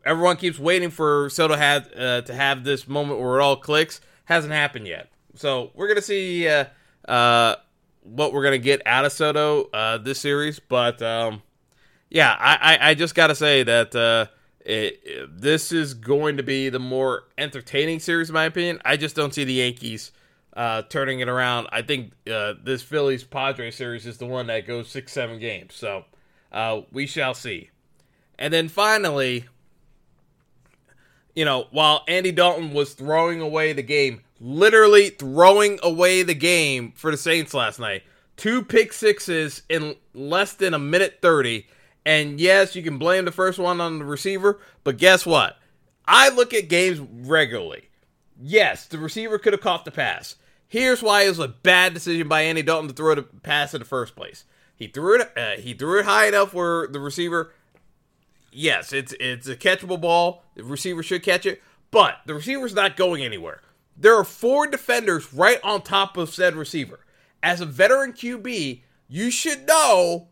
Everyone 0.04 0.36
keeps 0.36 0.58
waiting 0.58 0.90
for 0.90 1.28
Soto 1.30 1.56
had 1.56 1.90
uh, 1.96 2.22
to 2.22 2.34
have 2.34 2.64
this 2.64 2.86
moment 2.88 3.20
where 3.20 3.38
it 3.38 3.42
all 3.42 3.56
clicks. 3.56 4.00
Hasn't 4.28 4.52
happened 4.52 4.86
yet. 4.86 5.08
So 5.36 5.70
we're 5.74 5.88
gonna 5.88 6.02
see 6.02 6.46
uh, 6.46 6.66
uh, 7.08 7.56
what 8.02 8.34
we're 8.34 8.44
gonna 8.44 8.58
get 8.58 8.82
out 8.84 9.06
of 9.06 9.12
Soto 9.12 9.70
uh, 9.72 9.96
this 9.96 10.20
series. 10.20 10.58
But 10.58 11.00
um, 11.00 11.40
yeah, 12.10 12.36
I, 12.38 12.56
I, 12.60 12.90
I, 12.90 12.94
just 12.94 13.14
gotta 13.14 13.34
say 13.34 13.62
that 13.62 13.96
uh, 13.96 14.26
it, 14.60 15.00
it, 15.02 15.40
this 15.40 15.72
is 15.72 15.94
going 15.94 16.36
to 16.36 16.42
be 16.42 16.68
the 16.68 16.78
more 16.78 17.24
entertaining 17.38 18.00
series, 18.00 18.28
in 18.28 18.34
my 18.34 18.44
opinion. 18.44 18.82
I 18.84 18.98
just 18.98 19.16
don't 19.16 19.32
see 19.32 19.44
the 19.44 19.54
Yankees 19.54 20.12
uh, 20.54 20.82
turning 20.82 21.20
it 21.20 21.28
around. 21.30 21.68
I 21.72 21.80
think 21.80 22.12
uh, 22.30 22.52
this 22.62 22.82
Phillies 22.82 23.24
Padres 23.24 23.76
series 23.76 24.04
is 24.04 24.18
the 24.18 24.26
one 24.26 24.48
that 24.48 24.66
goes 24.66 24.90
six, 24.90 25.10
seven 25.10 25.38
games. 25.38 25.74
So 25.74 26.04
we 26.92 27.06
shall 27.06 27.32
see. 27.32 27.70
And 28.38 28.52
then 28.52 28.68
finally, 28.68 29.46
you 31.34 31.44
know, 31.44 31.66
while 31.70 32.04
Andy 32.08 32.32
Dalton 32.32 32.72
was 32.72 32.94
throwing 32.94 33.40
away 33.40 33.72
the 33.72 33.82
game, 33.82 34.22
literally 34.40 35.10
throwing 35.10 35.78
away 35.82 36.22
the 36.22 36.34
game 36.34 36.92
for 36.92 37.10
the 37.10 37.16
Saints 37.16 37.54
last 37.54 37.78
night, 37.78 38.02
two 38.36 38.62
pick 38.62 38.92
sixes 38.92 39.62
in 39.68 39.96
less 40.14 40.54
than 40.54 40.74
a 40.74 40.78
minute 40.78 41.18
30. 41.22 41.66
And 42.06 42.40
yes, 42.40 42.74
you 42.74 42.82
can 42.82 42.98
blame 42.98 43.24
the 43.24 43.32
first 43.32 43.58
one 43.58 43.80
on 43.80 43.98
the 43.98 44.04
receiver, 44.04 44.60
but 44.84 44.96
guess 44.96 45.26
what? 45.26 45.58
I 46.06 46.30
look 46.30 46.54
at 46.54 46.68
games 46.68 47.00
regularly. 47.00 47.90
Yes, 48.40 48.86
the 48.86 48.98
receiver 48.98 49.38
could 49.38 49.52
have 49.52 49.60
caught 49.60 49.84
the 49.84 49.90
pass. 49.90 50.36
Here's 50.66 51.02
why 51.02 51.22
it 51.22 51.28
was 51.28 51.38
a 51.38 51.48
bad 51.48 51.94
decision 51.94 52.28
by 52.28 52.42
Andy 52.42 52.62
Dalton 52.62 52.88
to 52.88 52.94
throw 52.94 53.14
the 53.14 53.22
pass 53.22 53.74
in 53.74 53.80
the 53.80 53.84
first 53.84 54.16
place. 54.16 54.44
He 54.76 54.86
threw 54.86 55.20
it. 55.20 55.32
Uh, 55.36 55.60
he 55.60 55.74
threw 55.74 55.98
it 55.98 56.04
high 56.04 56.28
enough 56.28 56.54
where 56.54 56.86
the 56.86 57.00
receiver. 57.00 57.52
Yes, 58.50 58.92
it's 58.92 59.14
it's 59.20 59.46
a 59.46 59.56
catchable 59.56 60.00
ball. 60.00 60.44
The 60.54 60.64
receiver 60.64 61.02
should 61.02 61.22
catch 61.22 61.46
it, 61.46 61.62
but 61.90 62.20
the 62.26 62.34
receiver's 62.34 62.74
not 62.74 62.96
going 62.96 63.22
anywhere. 63.22 63.60
There 63.96 64.16
are 64.16 64.24
four 64.24 64.66
defenders 64.66 65.34
right 65.34 65.60
on 65.62 65.82
top 65.82 66.16
of 66.16 66.32
said 66.32 66.54
receiver. 66.54 67.00
As 67.42 67.60
a 67.60 67.66
veteran 67.66 68.12
QB, 68.12 68.82
you 69.08 69.30
should 69.30 69.66
know 69.66 70.28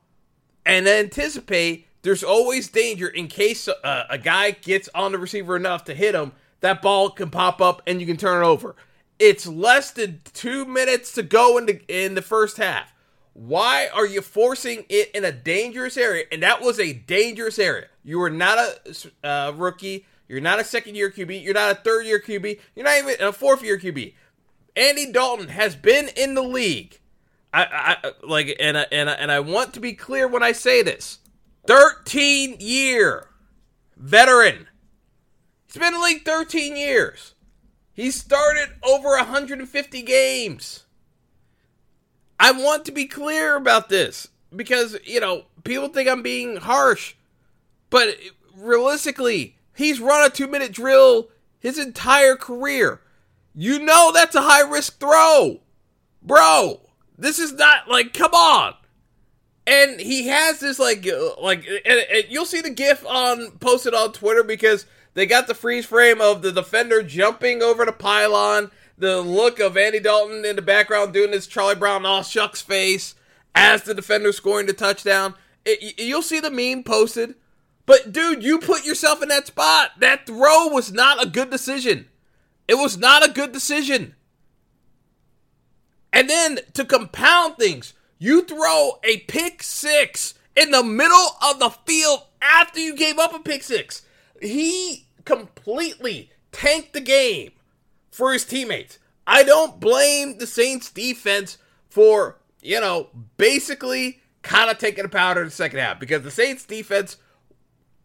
and 0.65 0.89
anticipate 0.89 1.87
there's 2.03 2.23
always 2.23 2.69
danger 2.69 3.09
in 3.09 3.27
case 3.27 3.69
uh, 3.69 4.05
a 4.09 4.19
guy 4.19 4.53
gets 4.53 4.89
on 4.95 5.13
the 5.13 5.19
receiver 5.19 5.57
enough 5.57 5.85
to 5.85 5.95
hit 5.95 6.15
him. 6.15 6.33
That 6.61 6.81
ball 6.81 7.11
can 7.11 7.31
pop 7.31 7.61
up 7.61 7.83
and 7.87 8.01
you 8.01 8.07
can 8.07 8.17
turn 8.17 8.45
it 8.45 8.47
over. 8.47 8.77
It's 9.19 9.47
less 9.47 9.91
than 9.91 10.21
two 10.33 10.65
minutes 10.65 11.13
to 11.13 11.23
go 11.23 11.59
in 11.59 11.67
the 11.67 11.81
in 11.89 12.15
the 12.15 12.23
first 12.23 12.59
half. 12.59 12.93
Why 13.37 13.91
are 13.93 14.07
you 14.07 14.23
forcing 14.23 14.87
it 14.89 15.11
in 15.15 15.23
a 15.23 15.31
dangerous 15.31 15.99
area? 15.99 16.25
And 16.33 16.43
that 16.43 16.63
was 16.63 16.81
a 16.81 16.95
dangerous 16.95 17.59
area. 17.59 17.89
You 18.03 18.19
were 18.19 18.31
not 18.31 18.57
a 18.57 19.29
uh, 19.29 19.53
rookie. 19.55 20.07
You're 20.27 20.41
not 20.41 20.59
a 20.59 20.65
second 20.65 20.95
year 20.95 21.11
QB. 21.11 21.45
You're 21.45 21.53
not 21.53 21.71
a 21.71 21.75
third 21.75 22.07
year 22.07 22.19
QB. 22.19 22.59
You're 22.75 22.87
not 22.87 22.97
even 22.97 23.21
a 23.21 23.33
fourth 23.33 23.63
year 23.63 23.79
QB. 23.79 24.15
Andy 24.75 25.13
Dalton 25.13 25.49
has 25.49 25.77
been 25.77 26.09
in 26.17 26.33
the 26.33 26.43
league. 26.43 26.99
I, 27.53 27.99
I 28.03 28.13
like, 28.23 28.57
and 28.59 28.79
I, 28.79 28.87
and 28.91 29.11
and 29.11 29.31
I 29.31 29.41
want 29.41 29.75
to 29.75 29.81
be 29.81 29.93
clear 29.93 30.27
when 30.27 30.43
I 30.43 30.53
say 30.53 30.81
this. 30.81 31.19
13 31.67 32.57
year 32.59 33.29
veteran. 33.99 34.67
He's 35.67 35.77
been 35.77 35.93
in 35.93 36.01
the 36.01 36.07
league 36.07 36.25
13 36.25 36.75
years. 36.75 37.35
He 37.93 38.11
started 38.11 38.71
over 38.83 39.11
150 39.11 40.03
games. 40.03 40.86
I 42.39 42.53
want 42.53 42.85
to 42.87 42.93
be 42.93 43.07
clear 43.07 43.57
about 43.57 43.89
this 43.89 44.29
because, 44.55 44.97
you 45.05 45.21
know, 45.21 45.45
people 45.65 45.89
think 45.89 46.09
I'm 46.09 46.23
being 46.23 46.57
harsh. 46.57 47.15
But 47.91 48.17
realistically, 48.57 49.57
he's 49.75 50.01
run 50.01 50.27
a 50.27 50.31
two 50.31 50.47
minute 50.47 50.73
drill 50.73 51.29
his 51.59 51.79
entire 51.79 52.37
career. 52.37 53.01
You 53.55 53.79
know 53.79 54.11
that's 54.13 54.35
a 54.35 54.43
high 54.43 54.69
risk 54.69 55.01
throw. 55.01 55.61
Bro, 56.23 56.81
this 57.17 57.39
is 57.39 57.53
not 57.53 57.89
like, 57.89 58.13
come 58.13 58.35
on. 58.35 58.75
And 59.67 60.01
he 60.01 60.29
has 60.29 60.61
this 60.61 60.79
like, 60.79 61.07
like, 61.41 61.67
and, 61.85 62.01
and 62.13 62.25
you'll 62.29 62.45
see 62.45 62.61
the 62.61 62.71
GIF 62.71 63.05
on 63.07 63.53
posted 63.59 63.95
on 63.95 64.13
Twitter 64.13 64.45
because 64.45 64.87
they 65.15 65.27
got 65.27 65.47
the 65.47 65.55
freeze 65.55 65.87
frame 65.87 66.21
of 66.21 66.43
the 66.43 66.53
defender 66.53 67.03
jumping 67.03 67.63
over 67.63 67.85
the 67.85 67.93
pylon, 67.93 68.71
the 68.99 69.21
look 69.21 69.61
of 69.61 69.77
Andy 69.77 70.01
Dalton 70.01 70.45
in 70.45 70.57
the 70.57 70.63
background 70.63 71.13
doing 71.13 71.31
this 71.31 71.47
Charlie 71.47 71.75
Brown 71.75 72.07
all 72.07 72.23
shucks 72.23 72.63
face 72.63 73.15
as 73.55 73.83
the 73.83 73.95
defender 73.95 74.33
scoring 74.33 74.67
the 74.67 74.73
touchdown. 74.73 75.35
It, 75.65 76.01
you'll 76.01 76.23
see 76.23 76.41
the 76.41 76.51
meme 76.51 76.85
posted. 76.85 77.35
But 77.85 78.13
dude, 78.13 78.43
you 78.43 78.59
put 78.59 78.85
yourself 78.85 79.23
in 79.23 79.29
that 79.29 79.47
spot. 79.47 79.93
That 80.01 80.27
throw 80.27 80.69
was 80.69 80.93
not 80.93 81.23
a 81.23 81.29
good 81.29 81.51
decision. 81.51 82.09
It 82.67 82.75
was 82.75 82.99
not 82.99 83.25
a 83.25 83.33
good 83.33 83.53
decision. 83.53 84.15
And 86.13 86.29
then 86.29 86.59
to 86.75 86.85
compound 86.85 87.57
things, 87.57 87.95
you 88.19 88.43
throw 88.43 88.99
a 89.05 89.19
pick 89.19 89.63
six 89.63 90.35
in 90.57 90.71
the 90.71 90.83
middle 90.83 91.37
of 91.45 91.59
the 91.59 91.71
field 91.71 92.23
after 92.41 92.81
you 92.81 92.97
gave 92.97 93.19
up 93.19 93.35
a 93.35 93.39
pick 93.39 93.63
six. 93.63 94.03
He 94.41 95.07
completely 95.25 96.31
tanked 96.51 96.93
the 96.93 97.01
game 97.01 97.51
for 98.17 98.33
his 98.33 98.47
teammates. 98.47 98.99
I 99.27 99.43
don't 99.43 99.79
blame 99.79 100.39
the 100.39 100.47
Saints 100.47 100.91
defense 100.91 101.59
for, 101.91 102.39
you 102.63 102.81
know, 102.81 103.09
basically 103.37 104.21
kind 104.41 104.71
of 104.71 104.79
taking 104.79 105.05
a 105.05 105.09
powder 105.09 105.43
in 105.43 105.49
the 105.49 105.53
second 105.53 105.81
half 105.81 106.01
because 106.01 106.23
the 106.23 106.31
Saints 106.31 106.65
defense, 106.65 107.19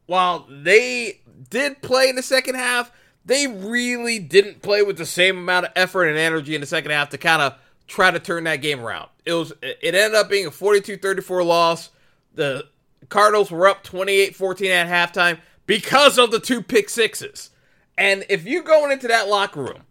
while 0.07 0.45
they 0.49 1.21
did 1.49 1.81
play 1.81 2.09
in 2.09 2.17
the 2.17 2.21
second 2.21 2.55
half, 2.55 2.91
they 3.23 3.47
really 3.47 4.19
didn't 4.19 4.61
play 4.61 4.81
with 4.81 4.97
the 4.97 5.05
same 5.05 5.37
amount 5.37 5.67
of 5.67 5.71
effort 5.77 6.07
and 6.07 6.17
energy 6.17 6.55
in 6.55 6.61
the 6.61 6.67
second 6.67 6.91
half 6.91 7.07
to 7.11 7.17
kind 7.17 7.41
of 7.41 7.53
try 7.87 8.11
to 8.11 8.19
turn 8.19 8.43
that 8.43 8.57
game 8.57 8.81
around. 8.81 9.07
It 9.25 9.33
was 9.33 9.53
it 9.61 9.95
ended 9.95 10.15
up 10.15 10.29
being 10.29 10.47
a 10.47 10.51
42-34 10.51 11.45
loss. 11.45 11.89
The 12.35 12.67
Cardinals 13.07 13.49
were 13.49 13.69
up 13.69 13.85
28-14 13.85 14.69
at 14.71 15.13
halftime 15.13 15.39
because 15.67 16.17
of 16.17 16.31
the 16.31 16.39
two 16.41 16.61
pick 16.61 16.89
sixes. 16.89 17.51
And 17.97 18.25
if 18.27 18.43
you're 18.43 18.63
going 18.63 18.91
into 18.91 19.07
that 19.07 19.29
locker 19.29 19.61
room, 19.61 19.83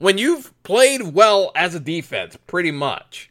when 0.00 0.16
you've 0.16 0.50
played 0.62 1.02
well 1.14 1.52
as 1.54 1.74
a 1.74 1.80
defense, 1.80 2.36
pretty 2.46 2.70
much, 2.70 3.30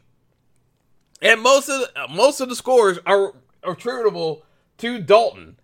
and 1.19 1.41
most 1.41 1.67
of 1.67 1.79
the, 1.79 2.07
most 2.13 2.39
of 2.41 2.47
the 2.47 2.55
scores 2.55 2.99
are 3.07 3.33
attributable 3.63 4.45
to 4.77 4.99
Dalton, 4.99 5.57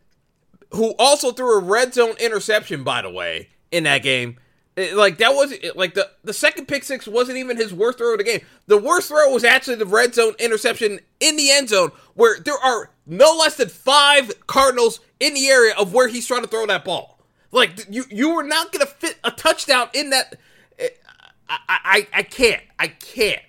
who 0.72 0.96
also 0.98 1.32
threw 1.32 1.60
a 1.60 1.63
red 1.63 1.94
zone 1.94 2.15
interception, 2.20 2.84
by 2.84 3.04
the 3.04 3.12
way, 3.12 3.50
in 3.72 3.84
that 3.84 4.02
game. 4.02 4.38
It, 4.76 4.96
like 4.96 5.20
that 5.20 5.34
was 5.34 5.54
like 5.76 5.94
the 5.94 6.10
the 6.24 6.34
second 6.34 6.68
pick 6.68 6.84
six 6.84 7.08
wasn't 7.08 7.38
even 7.38 7.56
his 7.56 7.72
worst 7.72 8.00
throw 8.00 8.13
of 8.13 8.18
the 8.18 8.24
game. 8.24 8.41
The 8.65 8.78
worst 8.78 9.08
throw 9.08 9.32
was 9.32 9.44
actually 9.44 9.76
the 9.76 9.86
red 9.86 10.15
zone 10.15 10.34
interception 10.39 11.00
in 11.20 11.38
the 11.38 11.52
end 11.52 11.70
zone, 11.70 11.91
where 12.15 12.39
there 12.39 12.58
are 12.58 12.89
no 13.06 13.38
less 13.38 13.58
than 13.58 13.70
five 13.70 14.48
Cardinals 14.48 15.02
in 15.20 15.36
the 15.36 15.48
area 15.48 15.76
of 15.78 15.94
where 15.94 16.08
he's 16.08 16.26
trying 16.26 16.41
to 16.41 16.48
throw 16.48 16.65
that 16.65 16.84
ball. 16.84 17.20
Like 17.52 17.86
you, 17.89 18.06
you 18.10 18.34
were 18.34 18.44
not 18.44 18.72
going 18.72 18.86
to 18.86 18.91
fit 18.91 19.20
a 19.24 19.30
touchdown 19.30 19.89
in 19.94 20.10
that. 20.10 20.39
I, 21.49 21.60
I, 21.67 22.08
I 22.13 22.23
can't, 22.23 22.62
I 22.79 22.88
can't 22.88 23.41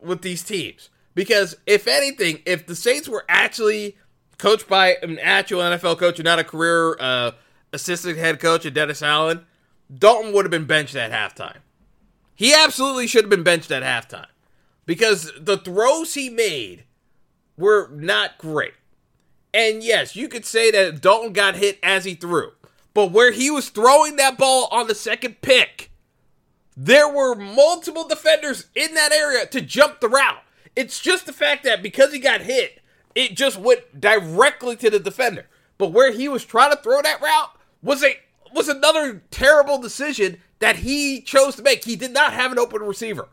with 0.00 0.22
these 0.22 0.42
teams 0.42 0.90
because 1.14 1.56
if 1.66 1.86
anything, 1.86 2.40
if 2.46 2.66
the 2.66 2.76
Saints 2.76 3.08
were 3.08 3.24
actually 3.28 3.96
coached 4.38 4.68
by 4.68 4.96
an 5.02 5.18
actual 5.18 5.60
NFL 5.60 5.98
coach 5.98 6.18
and 6.18 6.24
not 6.24 6.38
a 6.38 6.44
career 6.44 6.96
uh, 6.98 7.32
assistant 7.72 8.18
head 8.18 8.40
coach 8.40 8.66
at 8.66 8.74
Dennis 8.74 9.02
Allen, 9.02 9.46
Dalton 9.96 10.32
would 10.32 10.44
have 10.44 10.50
been 10.50 10.66
benched 10.66 10.96
at 10.96 11.12
halftime. 11.12 11.58
He 12.34 12.52
absolutely 12.54 13.06
should 13.06 13.24
have 13.24 13.30
been 13.30 13.42
benched 13.42 13.70
at 13.70 13.82
halftime 13.82 14.26
because 14.86 15.30
the 15.38 15.58
throws 15.58 16.14
he 16.14 16.28
made 16.28 16.84
were 17.56 17.88
not 17.92 18.38
great. 18.38 18.74
And 19.54 19.82
yes, 19.82 20.16
you 20.16 20.28
could 20.28 20.46
say 20.46 20.70
that 20.70 21.00
Dalton 21.00 21.32
got 21.32 21.56
hit 21.56 21.78
as 21.82 22.04
he 22.04 22.14
threw. 22.14 22.52
But 22.94 23.12
where 23.12 23.32
he 23.32 23.50
was 23.50 23.68
throwing 23.68 24.16
that 24.16 24.38
ball 24.38 24.68
on 24.70 24.86
the 24.86 24.94
second 24.94 25.40
pick, 25.40 25.90
there 26.76 27.08
were 27.08 27.34
multiple 27.34 28.06
defenders 28.06 28.66
in 28.74 28.94
that 28.94 29.12
area 29.12 29.46
to 29.46 29.60
jump 29.60 30.00
the 30.00 30.08
route. 30.08 30.42
It's 30.74 31.00
just 31.00 31.26
the 31.26 31.32
fact 31.32 31.64
that 31.64 31.82
because 31.82 32.12
he 32.12 32.18
got 32.18 32.42
hit, 32.42 32.80
it 33.14 33.36
just 33.36 33.58
went 33.58 34.00
directly 34.00 34.76
to 34.76 34.90
the 34.90 34.98
defender. 34.98 35.46
But 35.78 35.92
where 35.92 36.12
he 36.12 36.28
was 36.28 36.44
trying 36.44 36.70
to 36.70 36.82
throw 36.82 37.02
that 37.02 37.20
route 37.20 37.50
was 37.82 38.02
a 38.02 38.18
was 38.54 38.68
another 38.68 39.22
terrible 39.30 39.78
decision 39.78 40.38
that 40.58 40.76
he 40.76 41.20
chose 41.20 41.56
to 41.56 41.62
make. 41.62 41.84
He 41.84 41.96
did 41.96 42.12
not 42.12 42.32
have 42.34 42.52
an 42.52 42.58
open 42.58 42.82
receiver. 42.82 43.28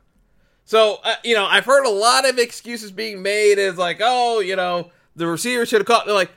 So, 0.65 0.99
uh, 1.03 1.15
you 1.23 1.35
know, 1.35 1.45
I've 1.45 1.65
heard 1.65 1.85
a 1.85 1.89
lot 1.89 2.29
of 2.29 2.37
excuses 2.37 2.91
being 2.91 3.21
made 3.21 3.59
as 3.59 3.77
like, 3.77 3.99
oh, 4.01 4.39
you 4.39 4.55
know, 4.55 4.91
the 5.15 5.27
receiver 5.27 5.65
should 5.65 5.81
have 5.81 5.87
caught. 5.87 6.05
They're 6.05 6.15
like, 6.15 6.31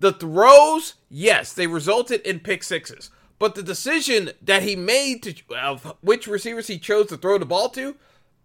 the 0.00 0.12
throws, 0.12 0.94
yes, 1.08 1.52
they 1.52 1.66
resulted 1.66 2.20
in 2.22 2.40
pick 2.40 2.62
sixes. 2.62 3.10
But 3.38 3.54
the 3.54 3.62
decision 3.62 4.30
that 4.42 4.62
he 4.62 4.76
made 4.76 5.22
to 5.24 5.34
of 5.56 5.94
which 6.00 6.26
receivers 6.26 6.68
he 6.68 6.78
chose 6.78 7.08
to 7.08 7.16
throw 7.16 7.38
the 7.38 7.44
ball 7.44 7.68
to, 7.70 7.96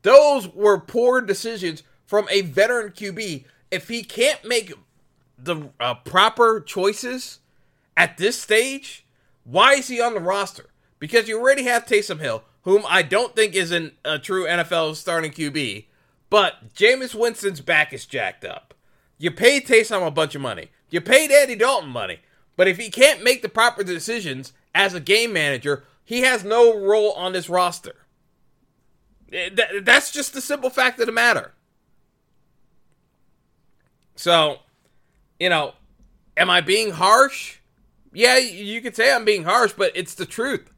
those 0.01 0.47
were 0.53 0.79
poor 0.79 1.21
decisions 1.21 1.83
from 2.05 2.27
a 2.29 2.41
veteran 2.41 2.91
QB. 2.91 3.45
If 3.69 3.87
he 3.87 4.03
can't 4.03 4.43
make 4.43 4.73
the 5.37 5.69
uh, 5.79 5.95
proper 5.95 6.59
choices 6.59 7.39
at 7.95 8.17
this 8.17 8.39
stage, 8.39 9.05
why 9.43 9.73
is 9.73 9.87
he 9.87 10.01
on 10.01 10.13
the 10.13 10.19
roster? 10.19 10.67
Because 10.99 11.27
you 11.27 11.39
already 11.39 11.63
have 11.63 11.85
Taysom 11.85 12.19
Hill, 12.19 12.43
whom 12.63 12.83
I 12.87 13.01
don't 13.01 13.35
think 13.35 13.55
is 13.55 13.71
an, 13.71 13.93
a 14.03 14.19
true 14.19 14.45
NFL 14.45 14.95
starting 14.95 15.31
QB, 15.31 15.85
but 16.29 16.73
Jameis 16.73 17.15
Winston's 17.15 17.61
back 17.61 17.93
is 17.93 18.05
jacked 18.05 18.45
up. 18.45 18.73
You 19.17 19.31
paid 19.31 19.65
Taysom 19.65 20.05
a 20.05 20.11
bunch 20.11 20.35
of 20.35 20.41
money. 20.41 20.69
You 20.89 20.99
paid 21.01 21.31
Andy 21.31 21.55
Dalton 21.55 21.89
money. 21.89 22.19
But 22.55 22.67
if 22.67 22.77
he 22.77 22.89
can't 22.89 23.23
make 23.23 23.41
the 23.41 23.49
proper 23.49 23.83
decisions 23.83 24.53
as 24.73 24.93
a 24.93 24.99
game 24.99 25.33
manager, 25.33 25.83
he 26.03 26.21
has 26.21 26.43
no 26.43 26.77
role 26.77 27.11
on 27.13 27.33
this 27.33 27.49
roster. 27.49 27.95
Eh, 29.31 29.49
that's 29.81 30.11
just 30.11 30.33
the 30.33 30.41
simple 30.41 30.69
fact 30.69 30.99
of 30.99 31.05
the 31.05 31.11
matter. 31.11 31.53
So, 34.15 34.59
you 35.39 35.49
know, 35.49 35.73
am 36.37 36.49
I 36.49 36.61
being 36.61 36.91
harsh? 36.91 37.57
Yeah, 38.13 38.37
you 38.37 38.81
could 38.81 38.95
say 38.95 39.13
I'm 39.13 39.25
being 39.25 39.45
harsh, 39.45 39.73
but 39.77 39.91
it's 39.95 40.13
the 40.13 40.25
truth. 40.25 40.69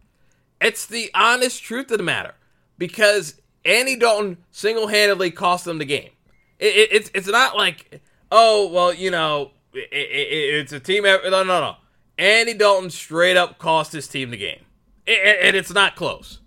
It's 0.62 0.86
the 0.86 1.10
honest 1.13 1.63
truth 1.63 1.91
of 1.91 1.97
the 1.97 2.03
matter. 2.03 2.36
Because 2.77 3.41
Andy 3.65 3.95
Dalton 3.95 4.38
single 4.51 4.88
handedly 4.88 5.32
cost 5.32 5.65
them 5.65 5.77
the 5.79 5.86
game. 5.86 6.12
It, 6.60 6.75
it, 6.75 6.89
it's, 6.91 7.12
it's 7.13 7.27
not 7.27 7.58
like, 7.58 8.01
oh, 8.32 8.69
well, 8.71 8.93
you 8.93 9.12
know, 9.12 9.51
it, 9.73 9.88
it's 9.91 10.71
a 10.71 10.79
team. 10.79 11.06
effort. 11.06 11.29
No, 11.29 11.43
no, 11.43 11.60
no. 11.60 11.75
Andy 12.17 12.54
Dalton 12.54 12.89
straight 12.89 13.38
up 13.38 13.58
cost 13.58 13.91
his 13.93 14.08
team 14.08 14.32
the 14.32 14.38
game, 14.38 14.62
and 15.08 15.56
it's 15.56 15.73
not 15.73 15.95
close. 15.95 16.39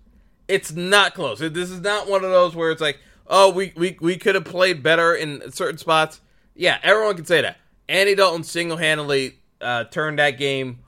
It's 0.47 0.71
not 0.71 1.13
close. 1.13 1.39
This 1.39 1.69
is 1.69 1.81
not 1.81 2.07
one 2.07 2.23
of 2.23 2.31
those 2.31 2.55
where 2.55 2.71
it's 2.71 2.81
like, 2.81 2.99
oh, 3.27 3.51
we 3.51 3.73
we, 3.75 3.97
we 3.99 4.17
could 4.17 4.35
have 4.35 4.45
played 4.45 4.81
better 4.81 5.13
in 5.13 5.51
certain 5.51 5.77
spots. 5.77 6.21
Yeah, 6.55 6.77
everyone 6.83 7.15
can 7.15 7.25
say 7.25 7.41
that. 7.41 7.57
Andy 7.89 8.15
Dalton 8.15 8.43
single 8.43 8.77
handedly 8.77 9.39
uh, 9.61 9.85
turned 9.85 10.19
that 10.19 10.31
game 10.31 10.79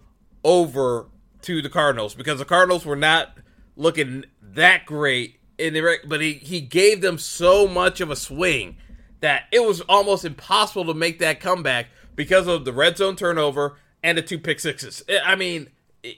over 0.44 1.08
to 1.42 1.62
the 1.62 1.70
Cardinals 1.70 2.16
because 2.16 2.40
the 2.40 2.46
Cardinals 2.46 2.86
were 2.86 2.96
not 2.96 3.38
looking 3.76 4.26
that 4.42 4.86
great 4.86 5.40
in 5.58 5.74
the 5.74 6.00
but 6.06 6.22
he 6.22 6.34
he 6.34 6.62
gave 6.62 7.02
them 7.02 7.18
so 7.18 7.68
much 7.68 8.02
of 8.02 8.10
a 8.10 8.16
swing 8.16 8.78
that 9.20 9.44
it 9.52 9.66
was 9.66 9.82
almost 9.82 10.24
impossible 10.24 10.86
to 10.86 10.94
make 10.94 11.20
that 11.20 11.40
comeback 11.40 11.88
because 12.16 12.48
of 12.48 12.66
the 12.66 12.74
red 12.74 12.98
zone 12.98 13.16
turnover 13.16 13.78
and 14.04 14.18
the 14.18 14.22
two 14.22 14.40
pick 14.40 14.60
sixes. 14.60 15.04
I 15.24 15.36
mean, 15.36 15.70
it, 16.04 16.18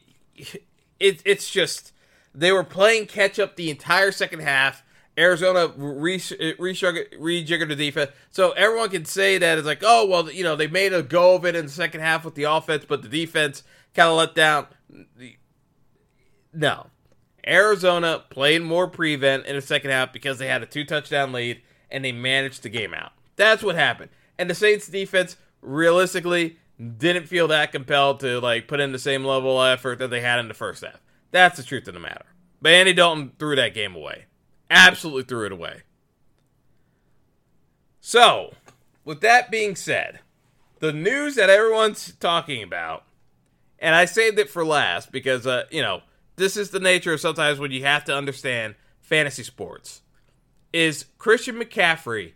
it 1.00 1.22
it's 1.26 1.50
just 1.50 1.94
they 2.34 2.52
were 2.52 2.64
playing 2.64 3.08
catch 3.08 3.40
up 3.40 3.56
the 3.56 3.70
entire 3.70 4.12
second 4.12 4.42
half. 4.42 4.84
Arizona 5.18 5.72
re- 5.76 6.18
rejiggered 6.18 7.68
the 7.68 7.76
defense, 7.76 8.12
so 8.30 8.52
everyone 8.52 8.90
can 8.90 9.04
say 9.06 9.38
that 9.38 9.58
it's 9.58 9.68
like, 9.68 9.84
oh 9.84 10.08
well, 10.08 10.32
you 10.32 10.44
know, 10.44 10.56
they 10.56 10.68
made 10.68 10.94
a 10.94 11.04
go 11.04 11.36
of 11.36 11.46
it 11.46 11.56
in 11.56 11.66
the 11.66 11.72
second 11.72 12.02
half 12.02 12.24
with 12.24 12.36
the 12.36 12.44
offense, 12.44 12.86
but 12.88 13.02
the 13.02 13.10
defense 13.10 13.64
kind 13.94 14.10
of 14.10 14.18
let 14.18 14.36
down. 14.36 14.68
No, 16.54 16.88
Arizona 17.46 18.24
played 18.30 18.62
more 18.62 18.88
prevent 18.88 19.46
in 19.46 19.56
the 19.56 19.62
second 19.62 19.92
half 19.92 20.14
because 20.14 20.38
they 20.38 20.48
had 20.48 20.64
a 20.64 20.66
two 20.66 20.86
touchdown 20.86 21.32
lead 21.32 21.62
and 21.90 22.06
they 22.06 22.12
managed 22.12 22.64
the 22.64 22.70
game 22.70 22.94
out. 22.94 23.12
That's 23.36 23.64
what 23.64 23.76
happened. 23.76 24.12
And 24.38 24.50
the 24.50 24.56
Saints 24.56 24.88
defense 24.88 25.38
realistically 25.62 26.58
didn't 26.82 27.28
feel 27.28 27.48
that 27.48 27.72
compelled 27.72 28.20
to 28.22 28.40
like 28.40 28.68
put 28.68 28.80
in 28.80 28.92
the 28.92 29.00
same 29.00 29.24
level 29.24 29.62
of 29.62 29.74
effort 29.74 30.00
that 30.00 30.10
they 30.10 30.22
had 30.22 30.40
in 30.40 30.48
the 30.48 30.54
first 30.54 30.84
half. 30.84 31.00
That's 31.32 31.58
the 31.58 31.64
truth 31.64 31.88
of 31.88 31.94
the 31.94 32.00
matter. 32.00 32.26
But 32.62 32.74
Andy 32.74 32.94
Dalton 32.94 33.32
threw 33.38 33.56
that 33.56 33.74
game 33.74 33.96
away. 33.96 34.26
Absolutely 34.70 35.24
threw 35.24 35.46
it 35.46 35.52
away. 35.52 35.82
So, 38.00 38.54
with 39.06 39.22
that 39.22 39.52
being 39.52 39.76
said, 39.76 40.20
the 40.80 40.92
news 40.92 41.36
that 41.36 41.50
everyone's 41.50 42.14
talking 42.20 42.64
about, 42.64 43.04
and 43.78 43.94
I 43.96 44.06
saved 44.06 44.40
it 44.40 44.50
for 44.50 44.66
last 44.66 45.12
because, 45.12 45.46
uh, 45.46 45.66
you 45.70 45.82
know, 45.82 46.02
this 46.36 46.58
is 46.58 46.72
the 46.72 46.80
nature 46.80 47.14
of 47.14 47.20
sometimes 47.20 47.60
when 47.60 47.72
you 47.72 47.84
have 47.84 48.04
to 48.06 48.16
understand 48.16 48.76
fantasy 49.00 49.44
sports, 49.44 50.02
is 50.74 51.06
Christian 51.20 51.56
McCaffrey 51.56 52.34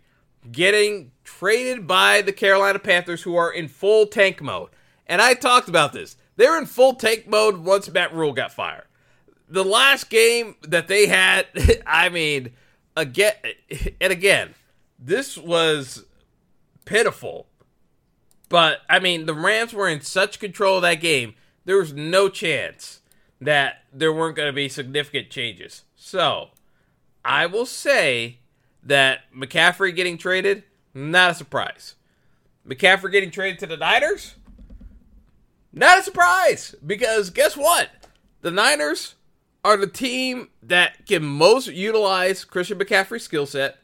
getting 0.51 1.11
traded 1.23 1.87
by 1.87 2.21
the 2.21 2.33
Carolina 2.33 2.79
Panthers, 2.79 3.23
who 3.23 3.35
are 3.35 3.51
in 3.51 3.67
full 3.67 4.05
tank 4.05 4.41
mode. 4.41 4.69
And 5.07 5.21
I 5.21 5.33
talked 5.33 5.67
about 5.67 5.93
this. 5.93 6.17
They're 6.35 6.57
in 6.57 6.65
full 6.65 6.95
tank 6.95 7.27
mode 7.27 7.57
once 7.57 7.91
Matt 7.91 8.13
Rhule 8.13 8.33
got 8.33 8.51
fired. 8.51 8.85
The 9.47 9.63
last 9.63 10.09
game 10.09 10.55
that 10.61 10.87
they 10.87 11.07
had, 11.07 11.47
I 11.87 12.09
mean, 12.09 12.51
again 12.95 13.33
and 14.01 14.11
again, 14.11 14.55
this 14.99 15.37
was 15.37 16.05
pitiful. 16.85 17.47
But 18.49 18.79
I 18.89 18.99
mean, 18.99 19.25
the 19.25 19.33
Rams 19.33 19.73
were 19.73 19.87
in 19.87 20.01
such 20.01 20.39
control 20.39 20.77
of 20.77 20.81
that 20.83 21.01
game. 21.01 21.35
There 21.65 21.77
was 21.77 21.93
no 21.93 22.29
chance 22.29 23.01
that 23.41 23.83
there 23.91 24.13
weren't 24.13 24.35
going 24.35 24.49
to 24.49 24.53
be 24.53 24.69
significant 24.69 25.29
changes. 25.29 25.83
So, 25.95 26.49
I 27.23 27.47
will 27.47 27.65
say 27.65 28.39
that 28.85 29.21
McCaffrey 29.35 29.95
getting 29.95 30.17
traded, 30.17 30.63
not 30.93 31.31
a 31.31 31.33
surprise. 31.33 31.95
McCaffrey 32.67 33.11
getting 33.11 33.31
traded 33.31 33.59
to 33.59 33.67
the 33.67 33.77
Niners, 33.77 34.35
not 35.73 35.99
a 35.99 36.03
surprise 36.03 36.75
because 36.85 37.29
guess 37.29 37.57
what? 37.57 37.89
The 38.41 38.51
Niners 38.51 39.15
are 39.63 39.77
the 39.77 39.87
team 39.87 40.49
that 40.61 41.05
can 41.07 41.23
most 41.23 41.67
utilize 41.67 42.45
Christian 42.45 42.77
McCaffrey's 42.77 43.23
skill 43.23 43.47
set. 43.47 43.79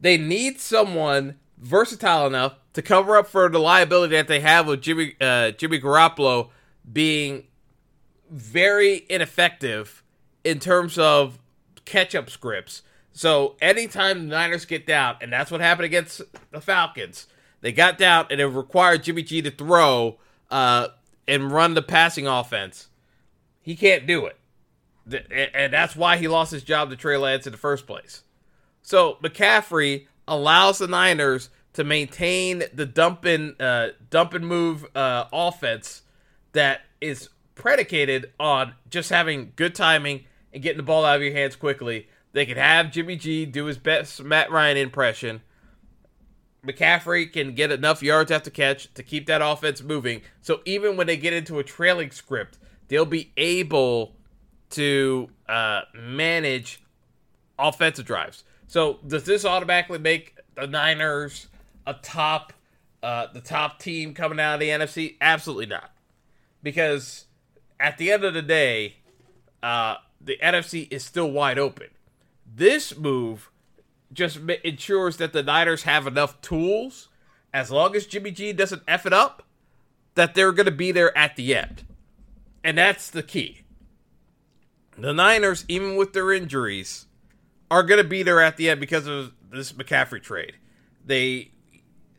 They 0.00 0.16
need 0.16 0.58
someone 0.58 1.36
versatile 1.58 2.26
enough 2.26 2.56
to 2.72 2.82
cover 2.82 3.16
up 3.16 3.26
for 3.26 3.48
the 3.48 3.58
liability 3.58 4.16
that 4.16 4.28
they 4.28 4.40
have 4.40 4.66
with 4.66 4.82
Jimmy 4.82 5.14
uh, 5.20 5.52
Jimmy 5.52 5.80
Garoppolo 5.80 6.50
being 6.90 7.44
very 8.30 9.06
ineffective 9.08 10.02
in 10.44 10.58
terms 10.58 10.98
of 10.98 11.38
catch 11.84 12.14
up 12.14 12.28
scripts 12.28 12.82
so 13.16 13.56
anytime 13.62 14.28
the 14.28 14.34
Niners 14.36 14.66
get 14.66 14.86
down, 14.86 15.16
and 15.22 15.32
that's 15.32 15.50
what 15.50 15.62
happened 15.62 15.86
against 15.86 16.20
the 16.50 16.60
Falcons, 16.60 17.26
they 17.62 17.72
got 17.72 17.96
down 17.96 18.26
and 18.28 18.42
it 18.42 18.46
required 18.46 19.04
Jimmy 19.04 19.22
G 19.22 19.40
to 19.40 19.50
throw 19.50 20.18
uh, 20.50 20.88
and 21.26 21.50
run 21.50 21.72
the 21.72 21.80
passing 21.80 22.26
offense. 22.26 22.88
He 23.62 23.74
can't 23.74 24.06
do 24.06 24.26
it. 24.26 24.36
And 25.54 25.72
that's 25.72 25.96
why 25.96 26.18
he 26.18 26.28
lost 26.28 26.52
his 26.52 26.62
job 26.62 26.90
to 26.90 26.96
Trey 26.96 27.16
Lance 27.16 27.46
in 27.46 27.52
the 27.52 27.58
first 27.58 27.86
place. 27.86 28.22
So 28.82 29.16
McCaffrey 29.22 30.08
allows 30.28 30.76
the 30.76 30.86
Niners 30.86 31.48
to 31.72 31.84
maintain 31.84 32.64
the 32.74 32.84
dump 32.84 33.24
and 33.24 33.58
uh, 33.58 33.92
dump 34.10 34.34
and 34.34 34.46
move 34.46 34.84
uh, 34.94 35.24
offense 35.32 36.02
that 36.52 36.82
is 37.00 37.30
predicated 37.54 38.32
on 38.38 38.74
just 38.90 39.08
having 39.08 39.54
good 39.56 39.74
timing 39.74 40.26
and 40.52 40.62
getting 40.62 40.76
the 40.76 40.82
ball 40.82 41.06
out 41.06 41.16
of 41.16 41.22
your 41.22 41.32
hands 41.32 41.56
quickly 41.56 42.08
they 42.36 42.44
could 42.44 42.58
have 42.58 42.92
Jimmy 42.92 43.16
G 43.16 43.46
do 43.46 43.64
his 43.64 43.78
best 43.78 44.22
Matt 44.22 44.50
Ryan 44.50 44.76
impression. 44.76 45.40
McCaffrey 46.62 47.32
can 47.32 47.54
get 47.54 47.72
enough 47.72 48.02
yards 48.02 48.30
after 48.30 48.50
catch 48.50 48.92
to 48.92 49.02
keep 49.02 49.24
that 49.24 49.40
offense 49.40 49.82
moving. 49.82 50.20
So 50.42 50.60
even 50.66 50.98
when 50.98 51.06
they 51.06 51.16
get 51.16 51.32
into 51.32 51.58
a 51.58 51.64
trailing 51.64 52.10
script, 52.10 52.58
they'll 52.88 53.06
be 53.06 53.32
able 53.38 54.16
to 54.70 55.30
uh, 55.48 55.82
manage 55.94 56.82
offensive 57.58 58.04
drives. 58.04 58.44
So 58.66 58.98
does 59.06 59.24
this 59.24 59.46
automatically 59.46 59.98
make 59.98 60.36
the 60.56 60.66
Niners 60.66 61.46
a 61.86 61.94
top, 61.94 62.52
uh, 63.02 63.28
the 63.32 63.40
top 63.40 63.78
team 63.78 64.12
coming 64.12 64.38
out 64.38 64.56
of 64.56 64.60
the 64.60 64.68
NFC? 64.68 65.16
Absolutely 65.22 65.66
not, 65.66 65.90
because 66.62 67.24
at 67.80 67.96
the 67.96 68.12
end 68.12 68.24
of 68.24 68.34
the 68.34 68.42
day, 68.42 68.96
uh, 69.62 69.94
the 70.20 70.36
NFC 70.42 70.86
is 70.92 71.02
still 71.02 71.30
wide 71.30 71.58
open. 71.58 71.86
This 72.56 72.96
move 72.96 73.50
just 74.10 74.38
ensures 74.64 75.18
that 75.18 75.34
the 75.34 75.42
Niners 75.42 75.82
have 75.82 76.06
enough 76.06 76.40
tools, 76.40 77.08
as 77.52 77.70
long 77.70 77.94
as 77.94 78.06
Jimmy 78.06 78.30
G 78.30 78.54
doesn't 78.54 78.82
F 78.88 79.04
it 79.04 79.12
up, 79.12 79.42
that 80.14 80.34
they're 80.34 80.52
going 80.52 80.64
to 80.64 80.72
be 80.72 80.90
there 80.90 81.16
at 81.16 81.36
the 81.36 81.54
end. 81.54 81.84
And 82.64 82.78
that's 82.78 83.10
the 83.10 83.22
key. 83.22 83.60
The 84.96 85.12
Niners, 85.12 85.66
even 85.68 85.96
with 85.96 86.14
their 86.14 86.32
injuries, 86.32 87.04
are 87.70 87.82
going 87.82 88.02
to 88.02 88.08
be 88.08 88.22
there 88.22 88.40
at 88.40 88.56
the 88.56 88.70
end 88.70 88.80
because 88.80 89.06
of 89.06 89.34
this 89.50 89.72
McCaffrey 89.72 90.22
trade. 90.22 90.54
They 91.04 91.50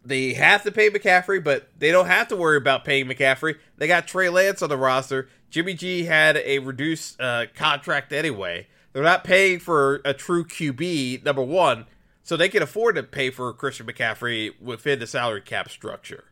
they 0.05 0.33
have 0.33 0.61
to 0.63 0.71
pay 0.71 0.91
McCaffrey, 0.91 1.43
but 1.43 1.67
they 1.79 1.91
don't 1.91 2.05
have 2.05 2.27
to 2.27 2.35
worry 2.35 2.57
about 2.57 2.85
paying 2.85 3.07
McCaffrey. 3.07 3.55
They 3.77 3.87
got 3.87 4.07
Trey 4.07 4.29
Lance 4.29 4.61
on 4.61 4.69
the 4.69 4.77
roster. 4.77 5.29
Jimmy 5.49 5.73
G 5.73 6.03
had 6.03 6.37
a 6.37 6.59
reduced 6.59 7.19
uh, 7.19 7.47
contract 7.55 8.13
anyway. 8.13 8.67
They're 8.97 9.03
not 9.03 9.23
paying 9.23 9.59
for 9.59 10.01
a 10.05 10.11
true 10.15 10.43
QB, 10.43 11.23
number 11.23 11.43
one, 11.43 11.85
so 12.23 12.35
they 12.35 12.49
can 12.49 12.63
afford 12.63 12.95
to 12.95 13.03
pay 13.03 13.29
for 13.29 13.53
Christian 13.53 13.85
McCaffrey 13.85 14.59
within 14.59 14.97
the 14.97 15.05
salary 15.05 15.41
cap 15.41 15.69
structure. 15.69 16.23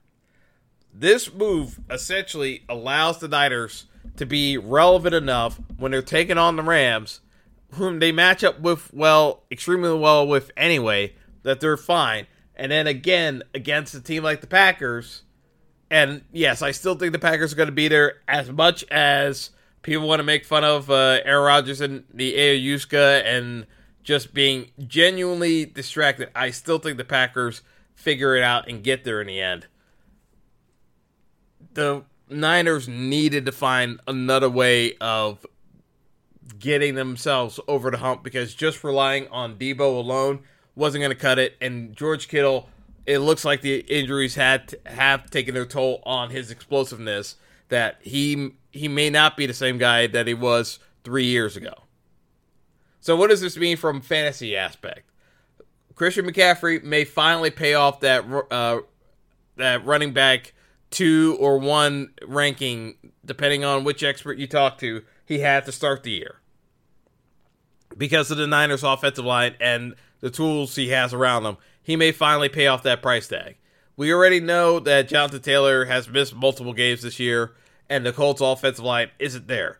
This 0.91 1.31
move 1.31 1.79
essentially 1.91 2.63
allows 2.67 3.19
the 3.19 3.27
Niners 3.27 3.85
to 4.17 4.25
be 4.25 4.57
relevant 4.57 5.13
enough 5.13 5.61
when 5.77 5.91
they're 5.91 6.01
taking 6.01 6.39
on 6.39 6.55
the 6.55 6.63
Rams, 6.63 7.21
whom 7.73 7.99
they 7.99 8.11
match 8.11 8.43
up 8.43 8.59
with 8.59 8.91
well, 8.91 9.43
extremely 9.51 9.95
well 9.95 10.25
with 10.25 10.49
anyway, 10.57 11.13
that 11.43 11.59
they're 11.59 11.77
fine. 11.77 12.25
And 12.55 12.71
then 12.71 12.87
again, 12.87 13.43
against 13.53 13.93
a 13.93 14.01
team 14.01 14.23
like 14.23 14.41
the 14.41 14.47
Packers, 14.47 15.21
and 15.91 16.23
yes, 16.31 16.63
I 16.63 16.71
still 16.71 16.95
think 16.95 17.11
the 17.11 17.19
Packers 17.19 17.53
are 17.53 17.57
going 17.57 17.67
to 17.67 17.71
be 17.71 17.89
there 17.89 18.23
as 18.27 18.51
much 18.51 18.83
as 18.85 19.51
people 19.85 20.07
want 20.07 20.19
to 20.19 20.23
make 20.23 20.45
fun 20.45 20.63
of 20.63 20.89
uh, 20.89 21.19
Aaron 21.23 21.45
Rodgers 21.45 21.79
and 21.79 22.05
the 22.11 22.33
ayahuasca 22.33 23.23
and 23.23 23.67
just 24.03 24.33
being 24.33 24.71
genuinely 24.87 25.63
distracted. 25.65 26.29
I 26.35 26.49
still 26.49 26.79
think 26.79 26.97
the 26.97 27.05
Packers 27.05 27.61
figure 27.93 28.35
it 28.35 28.41
out 28.41 28.67
and 28.67 28.83
get 28.83 29.03
there 29.03 29.21
in 29.21 29.27
the 29.27 29.39
end. 29.39 29.67
The 31.75 32.03
Niners 32.27 32.87
needed 32.87 33.45
to 33.45 33.51
find 33.51 33.99
another 34.07 34.49
way 34.49 34.95
of 34.99 35.45
getting 36.57 36.95
themselves 36.95 37.59
over 37.67 37.91
the 37.91 37.97
hump 37.97 38.23
because 38.23 38.55
just 38.55 38.83
relying 38.83 39.27
on 39.27 39.55
Deebo 39.55 39.81
alone 39.81 40.39
wasn't 40.73 41.01
going 41.01 41.11
to 41.11 41.15
cut 41.15 41.37
it. 41.37 41.55
And 41.61 41.95
George 41.95 42.27
Kittle, 42.27 42.69
it 43.05 43.19
looks 43.19 43.45
like 43.45 43.61
the 43.61 43.79
injuries 43.81 44.33
had 44.33 44.73
have 44.87 45.29
taken 45.29 45.53
their 45.53 45.65
toll 45.65 46.01
on 46.07 46.31
his 46.31 46.49
explosiveness. 46.49 47.35
That 47.69 47.97
he 48.01 48.51
he 48.71 48.87
may 48.87 49.09
not 49.09 49.37
be 49.37 49.45
the 49.45 49.53
same 49.53 49.77
guy 49.77 50.07
that 50.07 50.27
he 50.27 50.33
was 50.33 50.79
three 51.03 51.25
years 51.25 51.55
ago. 51.55 51.73
So 52.99 53.15
what 53.15 53.29
does 53.29 53.41
this 53.41 53.57
mean 53.57 53.77
from 53.77 54.01
fantasy 54.01 54.55
aspect? 54.55 55.09
Christian 55.95 56.25
McCaffrey 56.25 56.83
may 56.83 57.05
finally 57.05 57.51
pay 57.51 57.73
off 57.73 58.01
that 58.01 58.25
uh, 58.51 58.79
that 59.55 59.85
running 59.85 60.13
back 60.13 60.53
two 60.91 61.37
or 61.39 61.57
one 61.57 62.13
ranking, 62.25 62.95
depending 63.25 63.63
on 63.63 63.83
which 63.83 64.03
expert 64.03 64.37
you 64.37 64.47
talk 64.47 64.77
to. 64.79 65.03
He 65.25 65.39
had 65.39 65.65
to 65.65 65.71
start 65.71 66.03
the 66.03 66.11
year 66.11 66.41
because 67.97 68.31
of 68.31 68.37
the 68.37 68.47
Niners' 68.47 68.83
offensive 68.83 69.25
line 69.25 69.55
and 69.59 69.95
the 70.21 70.29
tools 70.29 70.75
he 70.75 70.89
has 70.89 71.13
around 71.13 71.45
him, 71.45 71.57
he 71.81 71.95
may 71.95 72.11
finally 72.11 72.49
pay 72.49 72.67
off 72.67 72.83
that 72.83 73.01
price 73.01 73.27
tag. 73.27 73.57
We 73.97 74.11
already 74.11 74.39
know 74.39 74.79
that 74.79 75.07
Jonathan 75.07 75.41
Taylor 75.41 75.85
has 75.85 76.09
missed 76.09 76.35
multiple 76.35 76.73
games 76.73 77.01
this 77.01 77.19
year, 77.19 77.53
and 77.89 78.05
the 78.05 78.11
Colts' 78.11 78.41
offensive 78.41 78.83
line 78.83 79.09
isn't 79.19 79.47
there. 79.47 79.79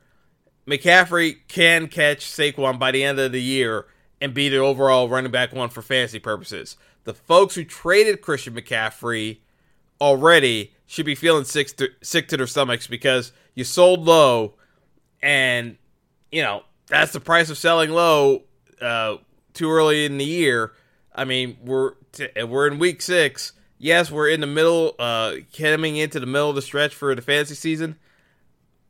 McCaffrey 0.68 1.40
can 1.48 1.88
catch 1.88 2.26
Saquon 2.26 2.80
by 2.80 2.92
the 2.92 3.04
end 3.04 3.20
of 3.20 3.32
the 3.32 3.42
year 3.42 3.86
and 4.22 4.34
be 4.34 4.50
the 4.50 4.58
overall 4.58 5.10
running 5.10 5.32
back 5.32 5.54
one 5.54 5.70
for 5.70 5.82
fantasy 5.82 6.20
purposes. 6.20 6.78
The 7.04 7.14
folks 7.14 7.56
who 7.56 7.64
traded 7.64 8.22
Christian 8.22 8.56
McCaffrey 8.56 9.40
already 10.02 10.74
should 10.88 11.06
be 11.06 11.16
feeling 11.16 11.44
sick 11.44 11.76
to, 11.78 11.90
sick 12.02 12.28
to 12.30 12.38
their 12.38 12.48
stomachs 12.48 12.88
because 12.88 13.32
you 13.54 13.64
sold 13.64 14.06
low, 14.06 14.56
and 15.22 15.78
you 16.32 16.42
know 16.42 16.64
that's 16.88 17.14
the 17.14 17.20
price 17.20 17.50
of 17.50 17.58
selling 17.58 17.92
low 17.92 18.44
uh, 18.82 19.18
too 19.54 19.70
early 19.70 20.06
in 20.06 20.18
the 20.18 20.26
year. 20.26 20.74
I 21.14 21.26
mean, 21.26 21.58
we're 21.64 21.94
t- 22.12 22.30
we're 22.44 22.68
in 22.68 22.80
week 22.80 23.02
six. 23.02 23.54
Yes, 23.78 24.10
we're 24.10 24.30
in 24.30 24.40
the 24.42 24.48
middle, 24.48 24.96
uh, 24.98 25.36
coming 25.58 25.98
into 25.98 26.20
the 26.20 26.26
middle 26.26 26.50
of 26.50 26.56
the 26.56 26.62
stretch 26.62 26.96
for 26.96 27.14
the 27.14 27.22
fantasy 27.22 27.56
season. 27.56 27.98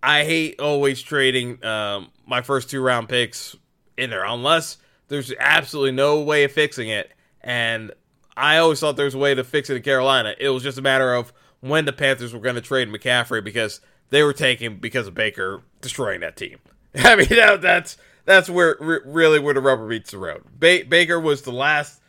I 0.03 0.23
hate 0.23 0.59
always 0.59 1.01
trading 1.01 1.63
um, 1.65 2.11
my 2.27 2.41
first 2.41 2.69
two 2.69 2.81
round 2.81 3.09
picks 3.09 3.55
in 3.97 4.11
there 4.11 4.23
unless 4.23 4.77
there's 5.07 5.33
absolutely 5.39 5.91
no 5.91 6.21
way 6.21 6.43
of 6.43 6.51
fixing 6.51 6.89
it. 6.89 7.11
And 7.41 7.91
I 8.37 8.57
always 8.57 8.79
thought 8.79 8.97
there 8.97 9.05
was 9.05 9.15
a 9.15 9.19
way 9.19 9.33
to 9.33 9.43
fix 9.43 9.69
it 9.69 9.75
in 9.75 9.81
Carolina. 9.81 10.35
It 10.39 10.49
was 10.49 10.61
just 10.61 10.77
a 10.77 10.81
matter 10.81 11.13
of 11.13 11.33
when 11.61 11.85
the 11.85 11.93
Panthers 11.93 12.33
were 12.33 12.39
going 12.39 12.55
to 12.55 12.61
trade 12.61 12.89
McCaffrey 12.89 13.43
because 13.43 13.81
they 14.09 14.21
were 14.23 14.33
taking 14.33 14.77
because 14.77 15.07
of 15.07 15.15
Baker 15.15 15.63
destroying 15.81 16.21
that 16.21 16.35
team. 16.35 16.59
I 16.95 17.15
mean, 17.15 17.27
that, 17.29 17.61
that's 17.61 17.97
that's 18.25 18.49
where 18.49 18.77
really 18.79 19.39
where 19.39 19.53
the 19.53 19.61
rubber 19.61 19.87
meets 19.87 20.11
the 20.11 20.17
road. 20.17 20.43
Ba- 20.59 20.83
Baker 20.87 21.19
was 21.19 21.43
the 21.43 21.51
last 21.51 22.01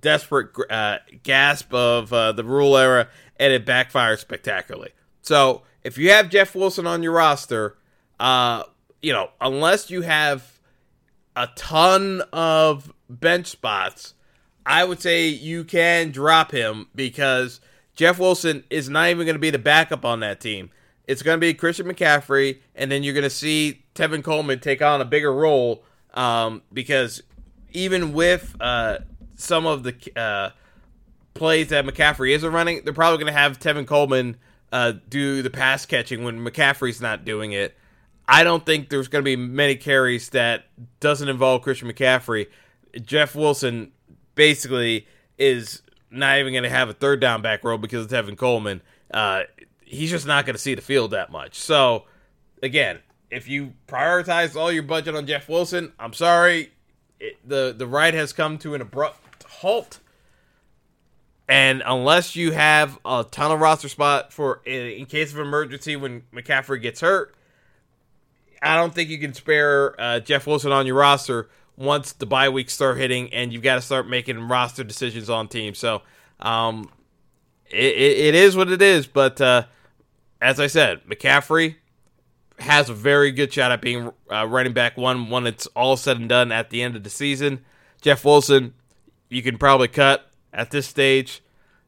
desperate 0.00 0.50
uh, 0.70 0.98
gasp 1.22 1.72
of 1.72 2.12
uh, 2.12 2.32
the 2.32 2.44
Rhule 2.44 2.76
era, 2.76 3.08
and 3.36 3.52
it 3.52 3.64
backfired 3.64 4.18
spectacularly. 4.18 4.90
So 5.22 5.62
if 5.82 5.98
you 5.98 6.10
have 6.10 6.30
Jeff 6.30 6.54
Wilson 6.54 6.86
on 6.86 7.02
your 7.02 7.12
roster, 7.12 7.76
uh, 8.20 8.64
you 9.02 9.12
know, 9.12 9.30
unless 9.40 9.90
you 9.90 10.02
have 10.02 10.60
a 11.36 11.48
ton 11.54 12.22
of 12.32 12.92
bench 13.08 13.46
spots, 13.46 14.14
I 14.66 14.84
would 14.84 15.00
say 15.00 15.28
you 15.28 15.64
can 15.64 16.10
drop 16.10 16.50
him 16.50 16.88
because 16.94 17.60
Jeff 17.94 18.18
Wilson 18.18 18.64
is 18.70 18.88
not 18.88 19.08
even 19.08 19.24
going 19.24 19.34
to 19.34 19.40
be 19.40 19.50
the 19.50 19.58
backup 19.58 20.04
on 20.04 20.20
that 20.20 20.40
team. 20.40 20.70
It's 21.06 21.22
going 21.22 21.36
to 21.36 21.40
be 21.40 21.54
Christian 21.54 21.86
McCaffrey, 21.86 22.58
and 22.74 22.92
then 22.92 23.02
you're 23.02 23.14
going 23.14 23.24
to 23.24 23.30
see 23.30 23.84
Tevin 23.94 24.22
Coleman 24.22 24.60
take 24.60 24.82
on 24.82 25.00
a 25.00 25.06
bigger 25.06 25.32
role 25.32 25.84
um, 26.12 26.62
because 26.72 27.22
even 27.72 28.12
with 28.12 28.54
uh, 28.60 28.98
some 29.38 29.66
of 29.66 29.84
the 29.84 29.94
uh, 30.16 30.50
plays 31.32 31.68
that 31.68 31.86
McCaffrey 31.86 32.34
isn't 32.34 32.52
running, 32.52 32.82
they're 32.84 32.92
probably 32.92 33.18
going 33.18 33.32
to 33.32 33.38
have 33.38 33.58
Tevin 33.58 33.86
Coleman 33.86 34.36
uh, 34.72 34.92
do 35.08 35.40
the 35.42 35.48
pass 35.48 35.86
catching 35.86 36.24
when 36.24 36.44
McCaffrey's 36.44 37.00
not 37.00 37.24
doing 37.24 37.52
it. 37.52 37.74
I 38.26 38.44
don't 38.44 38.66
think 38.66 38.90
there's 38.90 39.08
going 39.08 39.24
to 39.24 39.24
be 39.24 39.36
many 39.36 39.76
carries 39.76 40.30
that 40.30 40.66
doesn't 41.00 41.28
involve 41.28 41.62
Christian 41.62 41.90
McCaffrey. 41.90 42.48
Jeff 43.00 43.34
Wilson 43.34 43.92
basically 44.34 45.06
is 45.38 45.82
not 46.10 46.38
even 46.38 46.52
going 46.52 46.64
to 46.64 46.70
have 46.70 46.88
a 46.88 46.94
third 46.94 47.20
down 47.20 47.40
back 47.40 47.64
row 47.64 47.78
because 47.78 48.04
of 48.04 48.10
Tevin 48.10 48.36
Coleman. 48.36 48.82
Uh, 49.14 49.44
he's 49.80 50.10
just 50.10 50.26
not 50.26 50.44
going 50.44 50.56
to 50.56 50.60
see 50.60 50.74
the 50.74 50.82
field 50.82 51.12
that 51.12 51.30
much. 51.30 51.58
So, 51.58 52.04
again, 52.62 52.98
if 53.30 53.48
you 53.48 53.74
prioritize 53.86 54.56
all 54.56 54.72
your 54.72 54.82
budget 54.82 55.14
on 55.14 55.26
Jeff 55.26 55.48
Wilson, 55.48 55.92
I'm 55.98 56.12
sorry, 56.12 56.72
it, 57.20 57.36
the 57.46 57.74
the 57.76 57.86
ride 57.86 58.14
has 58.14 58.32
come 58.32 58.58
to 58.58 58.74
an 58.74 58.80
abrupt 58.80 59.27
halt. 59.60 60.00
And 61.48 61.82
unless 61.86 62.36
you 62.36 62.52
have 62.52 62.98
a 63.04 63.24
ton 63.30 63.50
of 63.50 63.60
roster 63.60 63.88
spot 63.88 64.32
for 64.32 64.60
in 64.66 65.06
case 65.06 65.32
of 65.32 65.38
emergency 65.38 65.96
when 65.96 66.22
McCaffrey 66.32 66.80
gets 66.82 67.00
hurt, 67.00 67.34
I 68.62 68.76
don't 68.76 68.94
think 68.94 69.08
you 69.08 69.18
can 69.18 69.32
spare 69.32 69.98
uh, 69.98 70.20
Jeff 70.20 70.46
Wilson 70.46 70.72
on 70.72 70.86
your 70.86 70.96
roster 70.96 71.48
once 71.76 72.12
the 72.12 72.26
bye 72.26 72.48
weeks 72.48 72.74
start 72.74 72.98
hitting 72.98 73.32
and 73.32 73.52
you've 73.52 73.62
got 73.62 73.76
to 73.76 73.80
start 73.80 74.08
making 74.08 74.38
roster 74.48 74.84
decisions 74.84 75.30
on 75.30 75.48
teams. 75.48 75.78
So 75.78 76.02
um, 76.40 76.90
it, 77.70 77.94
it, 77.94 78.18
it 78.26 78.34
is 78.34 78.56
what 78.56 78.70
it 78.70 78.82
is. 78.82 79.06
But 79.06 79.40
uh, 79.40 79.64
as 80.42 80.60
I 80.60 80.66
said, 80.66 81.02
McCaffrey 81.06 81.76
has 82.58 82.90
a 82.90 82.94
very 82.94 83.30
good 83.30 83.52
shot 83.52 83.70
at 83.70 83.80
being 83.80 84.12
uh, 84.30 84.46
running 84.46 84.72
back 84.72 84.96
one 84.96 85.30
when 85.30 85.46
it's 85.46 85.66
all 85.68 85.96
said 85.96 86.18
and 86.18 86.28
done 86.28 86.52
at 86.52 86.70
the 86.70 86.82
end 86.82 86.96
of 86.96 87.04
the 87.04 87.10
season. 87.10 87.64
Jeff 88.00 88.24
Wilson, 88.24 88.74
you 89.28 89.42
can 89.42 89.58
probably 89.58 89.88
cut 89.88 90.30
at 90.52 90.70
this 90.70 90.86
stage, 90.86 91.42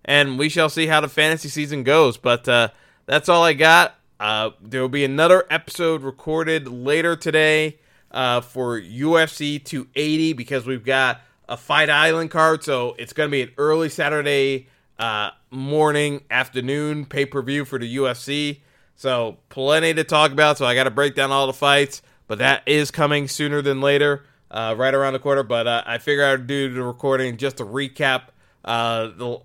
and 0.05 0.39
we 0.39 0.49
shall 0.49 0.69
see 0.69 0.87
how 0.87 1.01
the 1.01 1.09
fantasy 1.09 1.49
season 1.49 1.83
goes. 1.83 2.17
But 2.17 2.49
uh, 2.49 2.69
that's 3.07 3.29
all 3.29 3.43
I 3.43 3.55
got. 3.55 3.95
Uh, 4.19 4.51
there 4.61 4.83
will 4.83 4.89
be 4.89 5.05
another 5.05 5.45
episode 5.51 6.03
recorded 6.03 6.69
later 6.69 7.17
today 7.17 7.79
uh, 8.11 8.41
for 8.41 8.81
UFC 8.81 9.63
280 9.65 10.35
because 10.35 10.67
we've 10.67 10.85
got 10.85 11.23
a 11.49 11.57
Fight 11.57 11.91
Island 11.91 12.31
card, 12.31 12.63
so 12.63 12.95
it's 12.99 13.13
going 13.13 13.29
to 13.29 13.33
be 13.33 13.43
an 13.43 13.51
early 13.57 13.89
Saturday 13.89 14.69
uh, 14.99 15.31
morning, 15.51 16.23
afternoon 16.31 17.07
pay 17.07 17.25
per 17.25 17.43
view 17.43 17.65
for 17.65 17.79
the 17.79 17.97
UFC. 17.97 18.61
So 18.95 19.39
plenty 19.49 19.95
to 19.95 20.05
talk 20.05 20.31
about. 20.31 20.59
So 20.59 20.67
I 20.67 20.75
got 20.75 20.85
to 20.85 20.91
break 20.91 21.15
down 21.15 21.33
all 21.33 21.47
the 21.47 21.55
fights, 21.55 22.03
but 22.27 22.39
that 22.39 22.63
is 22.67 22.91
coming 22.91 23.27
sooner 23.27 23.63
than 23.63 23.81
later, 23.81 24.25
uh, 24.51 24.75
right 24.77 24.95
around 24.95 25.13
the 25.13 25.19
corner. 25.19 25.43
But 25.43 25.67
uh, 25.67 25.83
I 25.87 25.99
figure 25.99 26.25
I'd 26.25 26.47
do 26.47 26.73
the 26.73 26.83
recording 26.83 27.37
just 27.37 27.59
to 27.59 27.65
recap 27.65 28.25
uh, 28.65 29.09
the 29.09 29.41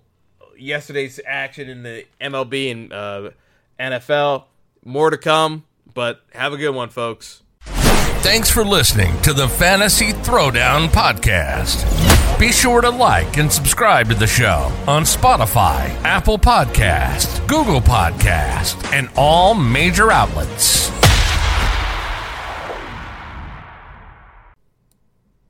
yesterday's 0.58 1.20
action 1.26 1.68
in 1.68 1.82
the 1.82 2.04
MLB 2.20 2.70
and 2.70 2.92
uh, 2.92 3.30
NFL. 3.78 4.44
More 4.84 5.10
to 5.10 5.18
come, 5.18 5.64
but 5.94 6.22
have 6.32 6.52
a 6.52 6.56
good 6.56 6.74
one, 6.74 6.90
folks. 6.90 7.42
Thanks 8.22 8.50
for 8.50 8.64
listening 8.64 9.20
to 9.22 9.32
the 9.32 9.48
Fantasy 9.48 10.12
Throwdown 10.12 10.88
Podcast. 10.88 11.84
Be 12.38 12.50
sure 12.50 12.80
to 12.80 12.90
like 12.90 13.38
and 13.38 13.50
subscribe 13.50 14.08
to 14.08 14.14
the 14.14 14.26
show 14.26 14.72
on 14.86 15.04
Spotify, 15.04 15.88
Apple 16.02 16.38
Podcast, 16.38 17.46
Google 17.46 17.80
Podcast, 17.80 18.92
and 18.92 19.08
all 19.16 19.54
major 19.54 20.10
outlets. 20.10 20.90